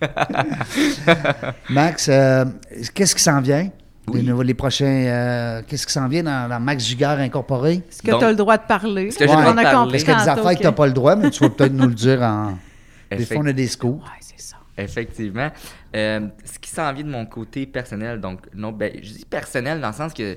[1.70, 2.44] Max, euh,
[2.94, 3.68] qu'est-ce qui s'en vient?
[4.08, 4.20] Oui.
[4.20, 4.84] Les, nouveaux- les prochains.
[4.86, 7.74] euh, qu'est-ce qui s'en vient dans, dans Max Giguère Incorporé?
[7.88, 9.06] Est-ce que tu as le droit de parler?
[9.06, 9.42] Est-ce que j'ai le Ouais.
[9.42, 9.78] droit On de a parler?
[9.78, 11.42] compris Parce qu'il y a des affaires que tu n'as pas le droit, mais tu
[11.42, 12.58] vas peut-être nous le dire en.
[13.10, 14.02] Des fois, on a des scoops.
[14.02, 14.08] Ouais.
[14.76, 15.50] Effectivement.
[15.94, 19.80] Euh, ce qui s'en vient de mon côté personnel, donc, non, ben, je dis personnel
[19.80, 20.36] dans le sens que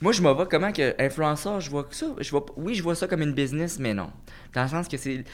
[0.00, 2.06] moi, je me vois comment que influenceur, je vois que ça.
[2.20, 4.10] Je vois, oui, je vois ça comme une business, mais non.
[4.54, 5.24] Dans le sens que c'est.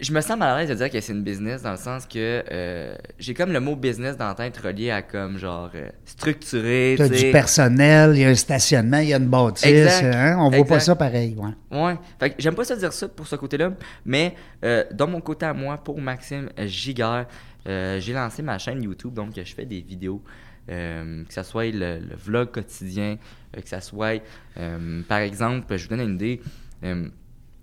[0.00, 2.04] Je me sens mal à l'aise de dire que c'est une business dans le sens
[2.04, 5.88] que euh, j'ai comme le mot business dans la tête relié à comme genre euh,
[6.04, 6.94] structuré.
[6.96, 9.64] Tu as du personnel, il y a un stationnement, il y a une bâtisse.
[9.66, 10.14] Exact.
[10.14, 10.80] hein, On voit pas Exact.
[10.80, 11.36] ça pareil.
[11.38, 11.78] Ouais.
[11.78, 11.94] Ouais.
[12.18, 13.70] Fait que j'aime pas ça dire ça pour ce côté-là,
[14.04, 17.26] mais euh, dans mon côté à moi, pour Maxime Giguère,
[17.66, 20.22] euh, j'ai lancé ma chaîne YouTube, donc je fais des vidéos,
[20.70, 23.16] euh, que ce soit le, le vlog quotidien,
[23.56, 24.22] euh, que ce soit,
[24.58, 26.40] euh, par exemple, je vous donne une idée,
[26.84, 27.08] euh,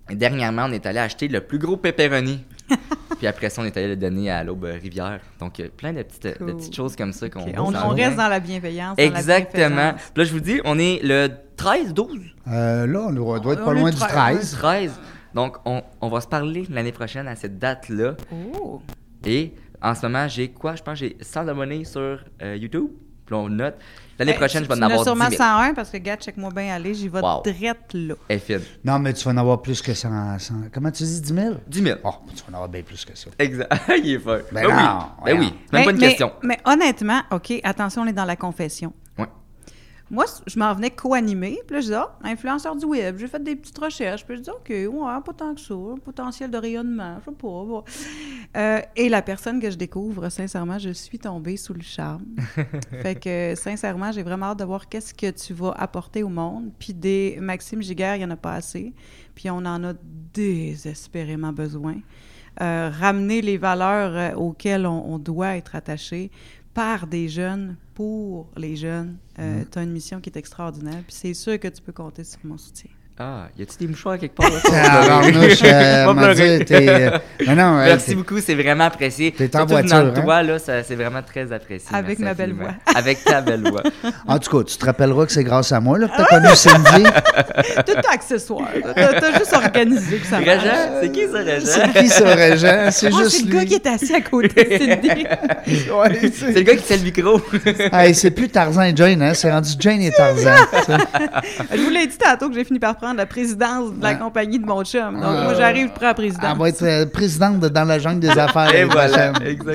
[0.09, 2.43] dernièrement, on est allé acheter le plus gros pepperoni.
[3.17, 5.21] Puis après ça, on est allé le donner à l'Aube Rivière.
[5.39, 6.57] Donc, plein de petites, de Cool.
[6.57, 8.97] petites choses comme ça qu'on Ok, va On, on reste dans la bienveillance.
[8.97, 9.93] dans la Exactement.
[10.15, 12.19] là, je vous dis, on est le 13, 12.
[12.47, 14.51] Euh, là, on doit, doit être On pas loin du 13, 13.
[14.57, 14.91] 13.
[15.33, 18.15] Donc, on, on va se parler l'année prochaine à cette date-là.
[18.33, 18.81] Oh.
[19.25, 19.53] Et
[19.85, 20.75] en ce moment, j'ai quoi?
[20.75, 22.87] Je pense que j'ai 100 abonnés sur euh, YouTube.
[23.25, 23.75] Puis on note.
[24.19, 25.43] L'année Ben, prochaine, je vais en avoir sûrement 10 000.
[25.43, 27.41] 101 parce que, gars, check-moi bien aller, j'y vais Wow.
[27.43, 28.13] drette là.
[28.29, 28.59] Est fine.
[28.83, 30.37] Non, mais tu vas en avoir plus que 100.
[30.37, 31.55] 100 comment tu dis, 10 000?
[31.67, 31.99] 10 000.
[32.03, 33.29] Oh, tu vas en avoir bien plus que ça.
[33.39, 33.73] Exact.
[34.03, 34.37] Il est fort.
[34.51, 34.73] Ben oui.
[34.73, 35.53] non, Ben oui.
[35.65, 36.31] C'est même pas une mais, question.
[36.43, 38.93] Mais honnêtement, OK, attention, on est dans la confession.
[39.17, 39.25] Ouais.
[40.11, 43.41] Moi, je m'en venais co-animer, puis là, je dis, ah, influenceur du web, j'ai fait
[43.41, 47.17] des petites recherches, puis je dis, OK, ouais, pas tant que ça, potentiel de rayonnement,
[47.19, 47.47] je sais pas.
[47.47, 47.83] bon.
[48.55, 52.23] Euh, et la personne que je découvre, sincèrement, je suis tombée sous le charme.
[53.01, 56.71] fait que, sincèrement, j'ai vraiment hâte de voir qu'est-ce que tu vas apporter au monde.
[56.77, 58.93] Puis des Maxime Giguère, il n'y en a pas assez,
[59.33, 59.93] puis on en a
[60.33, 61.95] désespérément besoin.
[62.61, 66.31] Euh, ramener les valeurs euh, auxquelles on, on doit être attaché
[66.75, 69.17] par des jeunes, pour les jeunes.
[69.39, 69.65] Euh, Mm.
[69.71, 72.39] Tu as une mission qui est extraordinaire, puis c'est sûr que tu peux compter sur
[72.43, 72.91] mon soutien.
[73.17, 74.49] Ah, y a-tu des mouchoirs quelque part?
[74.49, 74.59] là?
[74.73, 76.05] Ah, Arnouche, euh,
[76.71, 77.17] euh,
[77.55, 79.31] non, Merci beaucoup, c'est vraiment apprécié.
[79.31, 80.11] T'es en voiture, hein?
[80.21, 81.87] toi, là, ça- c'est vraiment très apprécié.
[81.95, 82.71] Avec Merci ma belle voix.
[82.93, 83.83] Avec ta belle voix.
[84.27, 86.25] En tout cas, tu te rappelleras que c'est grâce à moi là, que tu as
[86.25, 87.03] connu Cindy.
[87.85, 88.67] Tout accessoire.
[88.95, 90.59] T'as t'as juste organisé que ça marche.
[91.01, 91.65] C'est qui ça, Régent?
[91.93, 92.91] C'est qui ça, Régent?
[92.91, 93.57] C'est Ah, juste c'est le lui.
[93.59, 95.09] gars qui est assis à côté de Cindy.
[95.09, 96.51] Ouais, C'est c'est...
[96.51, 97.41] le gars qui tient le micro.
[97.93, 99.33] Hey, c'est plus Tarzan et Jane, hein?
[99.33, 100.51] c'est rendu Jane et Tarzan.
[101.73, 104.17] Je vous l'ai dit tantôt que j'ai fini par prendre la présidence de la Ouais.
[104.19, 105.13] compagnie de mon chum.
[105.13, 106.45] Donc, moi, j'arrive, je prends la présidence.
[106.51, 108.73] Elle va être euh, présidente de Dans la jungle des affaires.
[108.73, 109.33] Et voilà.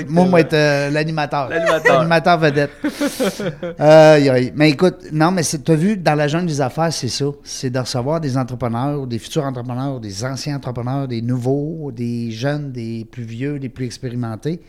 [0.09, 1.49] Moi, moi, être euh, l'animateur.
[1.49, 1.99] L'animateur.
[1.99, 2.71] L'animateur vedette.
[4.57, 7.27] Mais écoute, non, mais tu as vu, dans la jungle des affaires, c'est ça.
[7.45, 12.73] C'est de recevoir des entrepreneurs, des futurs entrepreneurs, des anciens entrepreneurs, des nouveaux, des jeunes,
[12.73, 14.61] des plus vieux, des plus expérimentés.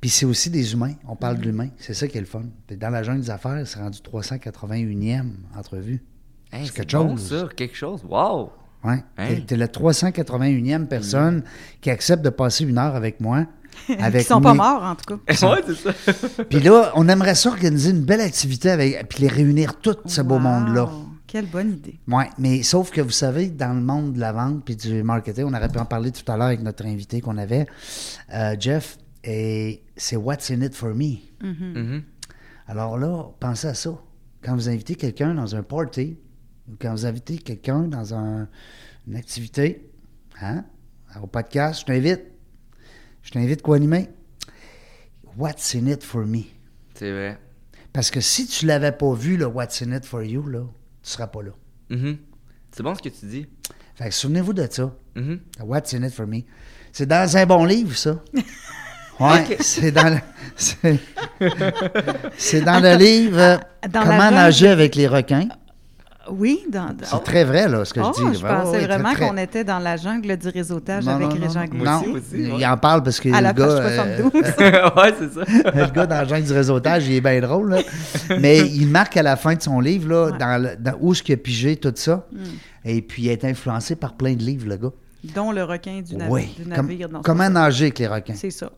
[0.00, 0.92] Puis c'est aussi des humains.
[1.08, 1.68] On parle de l'humain.
[1.78, 2.42] C'est ça qui est le fun.
[2.78, 5.24] Dans la jungle des affaires, c'est rendu 381e
[5.58, 6.02] entrevue.
[6.54, 7.28] Hey, C'est quelque bon, chose.
[7.28, 8.04] ça, quelque chose.
[8.08, 8.52] Wow!
[8.84, 9.02] Ouais.
[9.18, 9.34] Hein?
[9.46, 11.42] T'es, la 381e personne
[11.80, 13.46] qui accepte de passer une heure avec moi.
[13.98, 15.48] Avec Ils sont pas morts, en tout cas.
[15.50, 16.44] ouais, c'est ça.
[16.48, 20.20] Puis là, on aimerait ça organiser une belle activité avec, puis les réunir tout ce
[20.20, 20.88] beau monde-là.
[21.26, 21.98] Quelle bonne idée.
[22.38, 25.54] Mais sauf que vous savez, dans le monde de la vente puis du marketing, on
[25.54, 27.66] aurait pu en parler tout à l'heure avec notre invité qu'on avait,
[28.32, 31.16] euh, Jeff, et c'est What's in it for me?
[31.42, 32.04] Mhm.
[32.68, 33.90] Alors là, pensez à ça.
[34.44, 36.16] Quand vous invitez quelqu'un dans un party,
[36.80, 38.48] quand vous invitez quelqu'un dans un-
[39.06, 39.90] une activité,
[40.40, 40.64] hein,
[41.22, 42.22] au podcast, je t'invite.
[43.22, 44.08] Je t'invite quoi animer?
[45.36, 46.42] What's in it for me?
[46.94, 47.38] C'est vrai.
[47.92, 50.60] Parce que si tu l'avais pas vu, le What's in it for you, là,
[51.02, 51.50] tu seras pas là.
[51.90, 52.18] Mhm.
[52.72, 53.46] C'est bon ce que tu dis.
[53.94, 54.94] Fait que souvenez-vous de ça.
[55.14, 55.40] Mhm.
[55.60, 56.40] What's in it for me?
[56.92, 58.22] C'est dans un bon livre, ça.
[59.20, 60.18] Ouais, c'est dans le,
[60.56, 60.98] c'est,
[62.64, 63.56] dans le livre euh,
[63.88, 65.46] Dans la Comment nager avec les requins.
[66.30, 66.86] Oui, dans.
[66.86, 68.38] dans- C'est très vrai, là, ce que Oh, je dis.
[68.38, 69.28] je pensais vraiment très.
[69.28, 71.66] qu'on était dans la jungle du réseautage Non, avec non, non, Régent non.
[71.66, 71.84] Gauthier.
[71.84, 72.66] Non, aussi, aussi, il ouais.
[72.66, 74.32] en parle parce que À le la page gars, euh, 72.
[74.96, 75.70] ouais, c'est ça.
[75.74, 77.82] le gars dans la jungle du réseautage, il est bien drôle, là.
[78.40, 80.38] Mais il marque à la fin de son livre, là, Ouais.
[80.38, 82.26] dans, le- dans où est-ce qu'il a pigé tout ça.
[82.32, 82.38] Mm.
[82.86, 84.92] Et puis, il est influencé par plein de livres, le gars.
[85.34, 86.54] Dont le requin du, nav- oui.
[86.56, 87.08] du Comme- navire.
[87.24, 88.34] comment nager avec les requins.
[88.34, 88.70] C'est ça.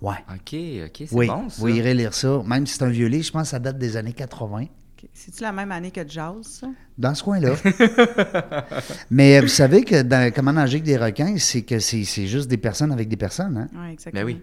[0.00, 0.14] Ouais.
[0.30, 0.54] OK,
[0.86, 1.56] OK, c'est Oui, bon, ça.
[1.58, 2.40] vous irez lire ça.
[2.46, 4.64] Même si c'est un vieux livre, je pense que ça date des années 80.
[5.12, 6.68] C'est-tu la même année que Jaws, ça?
[6.98, 7.54] Dans ce coin-là.
[9.10, 12.26] Mais euh, vous savez que dans Comment nager avec des requins, c'est que c'est c'est
[12.26, 13.56] juste des personnes avec des personnes.
[13.56, 13.68] Hein?
[13.74, 14.24] Oui, exactement.
[14.24, 14.40] Ben oui.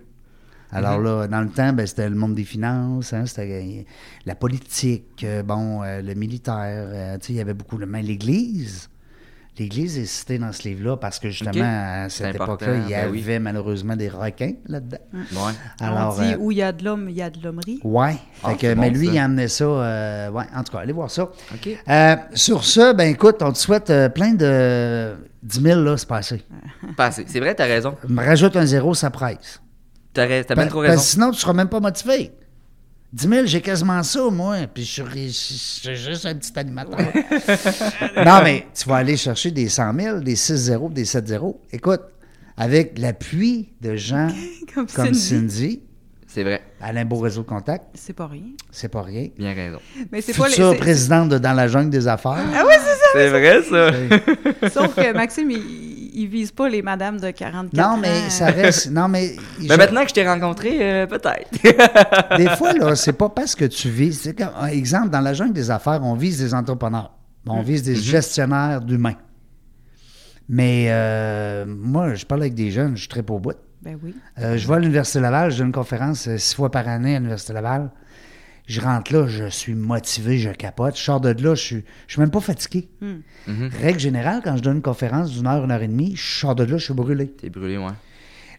[0.69, 3.83] Alors là, dans le temps, ben, c'était le monde des finances, hein, c'était euh,
[4.25, 6.55] la politique, euh, bon, euh, le militaire.
[6.57, 8.01] euh, tu sais, il y avait beaucoup de mains.
[8.01, 8.89] L'Église.
[9.59, 13.09] L'Église est citée dans ce livre-là parce que justement, à cette époque-là, il y ben
[13.11, 13.21] oui.
[13.23, 14.97] avait malheureusement des requins là-dedans.
[15.13, 15.51] Ouais.
[15.81, 17.79] Alors, On dit euh, où il y a de l'homme, il y a de l'hommerie.
[17.83, 18.17] ouais.
[18.43, 19.13] Ah, mais bon, lui, ça.
[19.13, 19.63] il amenait ça.
[19.65, 21.23] euh, ouais, en tout cas, allez voir ça.
[21.23, 21.69] OK.
[21.89, 26.07] Euh, sur ce, ben écoute, on te souhaite euh, plein de 10 000, là, c'est
[26.07, 26.43] passé.
[26.97, 27.25] Pas assez.
[27.27, 27.95] C'est vrai, t'as raison.
[28.07, 29.61] Me rajoute un zéro, ça presse.
[30.13, 31.01] T'as rais- t'as bien trop parce raison.
[31.03, 32.31] sinon, tu seras même pas motivé.
[33.13, 34.57] 10 000, j'ai quasiment ça, moi.
[34.73, 36.99] Puis je suis, je suis juste un petit animateur.
[38.25, 41.55] non, mais tu vas aller chercher des 100 000, des 6-0, des 7-0.
[41.71, 42.01] Écoute,
[42.57, 44.27] avec l'appui de gens
[44.73, 45.19] Comme, comme Cindy.
[45.19, 45.81] Cindy,
[46.27, 46.61] C'est vrai.
[46.81, 48.43] Alain Beau Réseau de Contact, C'est pas rien.
[48.71, 49.29] c'est pas rien.
[49.37, 49.79] Bien raison.
[50.11, 50.57] Mais c'est pas les.
[50.57, 52.43] De Dans la jungle des affaires.
[52.53, 53.91] Ah oui, c'est C'est vrai, ça.
[54.61, 54.69] ça.
[54.69, 55.86] Sauf que Maxime, il,
[56.21, 57.95] il vise pas les madames de 44 ans.
[57.95, 58.91] non, mais ça reste.
[58.91, 59.35] Non, mais.
[59.61, 61.49] je- Mais maintenant que je t'ai rencontré, euh, peut-être.
[62.37, 64.21] Des fois, là, c'est pas parce que tu vises.
[64.21, 67.11] C'est comme, un exemple, dans la jungle des affaires, on vise des entrepreneurs.
[67.49, 69.15] On vise des gestionnaires d'humains.
[70.49, 73.53] Mais euh, moi, je parle avec des jeunes, je suis très au bout.
[73.81, 74.15] Ben oui.
[74.39, 77.19] Euh, je vais à l'Université Laval, je donne une conférence six fois par année à
[77.19, 77.89] l'Université Laval.
[78.67, 80.95] Je rentre là, je suis motivé, je capote.
[80.97, 82.89] Je sors de là, je suis, je suis même pas fatigué.
[83.01, 83.69] Mhm.
[83.81, 86.53] Règle générale, quand je donne une conférence d'une heure, une heure et demie, je sors
[86.53, 87.27] de là, je suis brûlé.
[87.31, 87.93] T'es brûlé, ouais.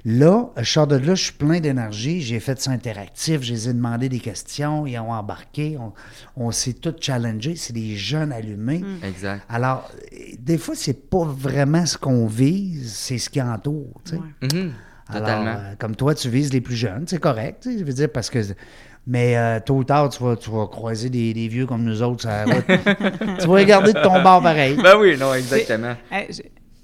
[0.04, 2.22] Là, je sors de là, je suis plein d'énergie.
[2.22, 5.92] J'ai fait ça interactif, je les ai demandé des questions, ils ont embarqué, on,
[6.36, 7.56] on s'est tous challengés.
[7.56, 8.82] C'est des jeunes allumés.
[9.02, 9.44] Exact.
[9.48, 9.90] Alors,
[10.38, 14.00] des fois, c'est pas vraiment ce qu'on vise, c'est ce qui entoure.
[14.04, 14.16] tu sais.
[14.16, 14.48] Ouais.
[14.62, 14.72] Mhm.
[15.10, 15.56] Alors, Totalement.
[15.58, 18.40] euh, comme toi, tu vises les plus jeunes, c'est correct, je veux dire, parce que.
[19.10, 22.02] Mais euh, tôt ou tard, tu vas, tu vas croiser des, des vieux comme nous
[22.02, 22.64] autres sur la route.
[23.40, 24.76] tu vas regarder de ton bord pareil.
[24.82, 25.94] Ben oui, non, exactement.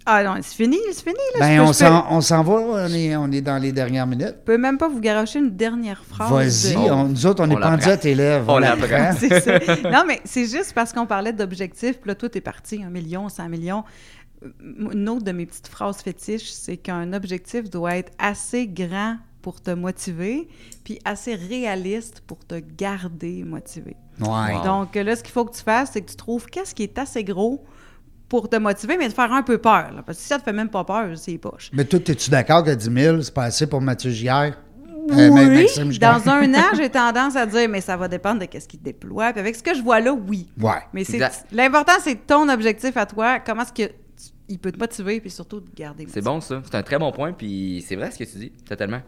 [0.07, 1.16] Ah non, c'est fini, c'est fini.
[1.39, 1.41] Là.
[1.41, 4.37] Ben, on s'en, on s'en va, on est, on est dans les dernières minutes.
[4.41, 6.31] je peux même pas vous garocher une dernière phrase.
[6.31, 8.53] Vas-y, de- on- nous autres, on, On est pendus à tes lèvres.
[8.53, 8.61] On.
[9.18, 9.59] C'est ça.
[9.91, 13.29] Non, mais c'est juste parce qu'on parlait d'objectifs, puis là, tout est parti, un million,
[13.31, 13.85] 100 millions.
[14.45, 14.49] Euh,
[14.93, 19.61] Une autre de mes petites phrases fétiches, c'est qu'un objectif doit être assez grand pour
[19.61, 20.49] te motiver,
[20.84, 23.95] puis assez réaliste pour te garder motivé.
[24.18, 24.55] Ouais.
[24.55, 24.64] Wow.
[24.64, 26.99] Donc là, ce qu'il faut que tu fasses, c'est que tu trouves qu'est-ce qui est
[26.99, 27.62] assez gros
[28.30, 29.92] pour te motiver, mais de faire un peu peur.
[29.92, 30.03] là.
[30.03, 31.68] parce que si ça te fait même pas peur, c'est poche.
[31.74, 34.57] Mais toi, es-tu d'accord que 10 000, c'est pas assez pour Mathieu Giguère?
[35.12, 38.47] Euh, oui, Maxime dans un an, j'ai tendance à dire, mais ça va dépendre de
[38.47, 39.30] qu'est-ce qui te déploie.
[39.32, 40.49] Puis avec ce que je vois là, oui.
[40.59, 40.80] Ouais.
[40.95, 41.20] Mais c'est
[41.53, 43.40] l'important, c'est ton objectif à toi.
[43.40, 43.92] Comment est-ce que
[44.49, 46.07] il peut te motiver puis surtout te garder.
[46.09, 46.62] C'est bon, ça.
[46.64, 48.51] C'est un très bon point, puis c'est vrai ce que tu dis.
[48.51, 49.01] Totalement.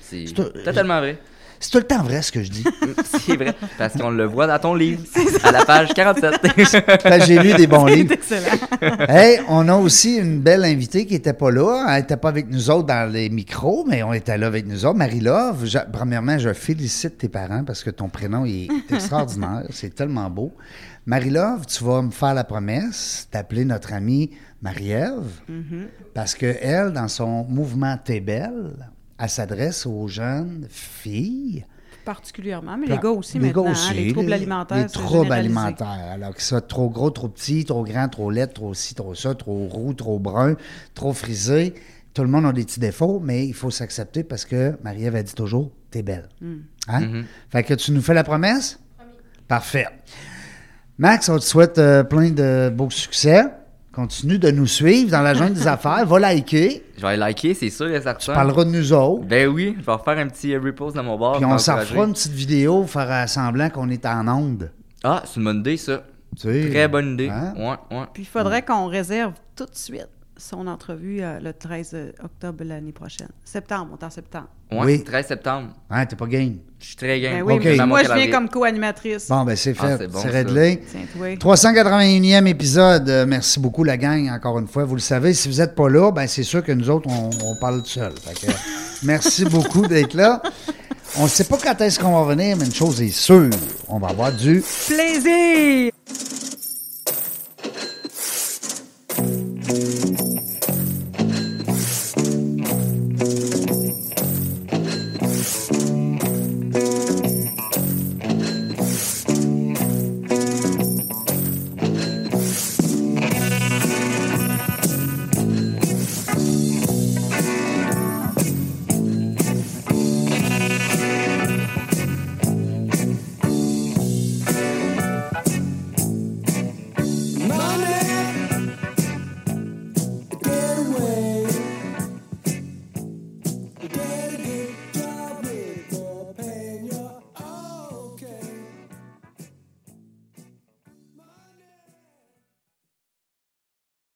[0.00, 0.24] C'est
[0.64, 1.18] totalement vrai.
[1.62, 2.64] C'est tout le temps vrai ce que je dis.
[3.04, 3.54] C'est vrai.
[3.76, 5.02] Parce qu'on le voit dans ton livre,
[5.44, 6.40] à la page 47.
[7.04, 8.12] Ben, J'ai lu des bons C'est livres.
[8.12, 8.56] excellent.
[9.10, 11.84] Hey, on a aussi une belle invitée qui n'était pas là.
[11.90, 14.86] Elle n'était pas avec nous autres dans les micros, mais on était là avec nous
[14.86, 14.96] autres.
[14.96, 19.64] Marie-Love, premièrement, je félicite tes parents parce que ton prénom est extraordinaire.
[19.68, 20.54] C'est tellement beau.
[21.04, 24.30] Marie-Love, tu vas me faire la promesse d'appeler notre amie
[24.62, 25.26] Marie-Ève
[26.14, 28.70] parce que elle, dans son mouvement T'es belle,
[29.20, 31.66] elle s'adresse aux jeunes filles.
[32.04, 33.64] Particulièrement, mais les gars aussi Les maintenant.
[33.64, 34.78] gars hein, aussi, les troubles alimentaires.
[34.78, 36.08] Les troubles alimentaires.
[36.12, 39.34] Alors qu'ils soient trop gros, trop petits, trop grands, trop laids, trop ci, trop ça,
[39.34, 40.54] trop roux, trop brun,
[40.94, 41.74] trop frisé.
[42.14, 45.22] Tout le monde a des petits défauts, mais il faut s'accepter parce que Marie-Ève a
[45.22, 46.28] dit toujours T'es belle.
[46.40, 46.54] Mm.
[46.88, 47.00] Hein?
[47.00, 47.24] Mhm.
[47.50, 48.78] Fait que tu nous fais la promesse?
[49.46, 49.86] Parfait.
[50.98, 53.44] Max, on te souhaite euh, plein de beaux succès.
[54.00, 56.06] Continue de nous suivre dans la jungle des affaires.
[56.06, 56.82] Va liker.
[56.96, 58.18] Je vais liker, c'est sûr et certain.
[58.18, 59.24] Tu parleras de nous autres.
[59.26, 61.36] Ben oui, je vais refaire un petit euh, repost dans mon bar.
[61.36, 64.70] Puis on s'en fera une petite vidéo, faire semblant qu'on est en onde.
[65.04, 66.02] Ah, c'est une bonne idée, ça.
[66.34, 66.70] Tu sais.
[66.70, 67.28] Très bonne idée.
[67.28, 67.52] Hein?
[67.58, 68.04] Ouais, ouais.
[68.14, 70.08] Puis il faudrait qu'on réserve tout de suite
[70.40, 73.28] son entrevue euh, le 13 octobre l'année prochaine.
[73.44, 74.48] Septembre, on est en septembre.
[74.72, 75.04] Ouais, Oui.
[75.04, 75.68] 13 septembre.
[75.90, 76.56] Hein, t'es pas game?
[76.80, 77.34] Je suis très game.
[77.34, 79.28] Ben oui, mais moi, je viens comme co-animatrice.
[79.28, 79.96] Bon, ben c'est Ah, fait.
[79.98, 80.32] c'est bon, c'est ça.
[80.34, 80.82] réglé.
[80.90, 81.34] Tiens-toi.
[81.36, 83.08] 381e épisode.
[83.08, 84.84] Euh, merci beaucoup, la gang, encore une fois.
[84.84, 87.30] Vous le savez, si vous n'êtes pas là, ben c'est sûr que nous autres, on,
[87.44, 88.12] on parle tout seul.
[88.24, 88.52] Fait que,
[89.04, 90.40] merci beaucoup d'être là.
[91.18, 93.50] On ne sait pas quand est-ce qu'on va venir, mais une chose est sûre,
[93.88, 95.90] on va avoir du Plaisir!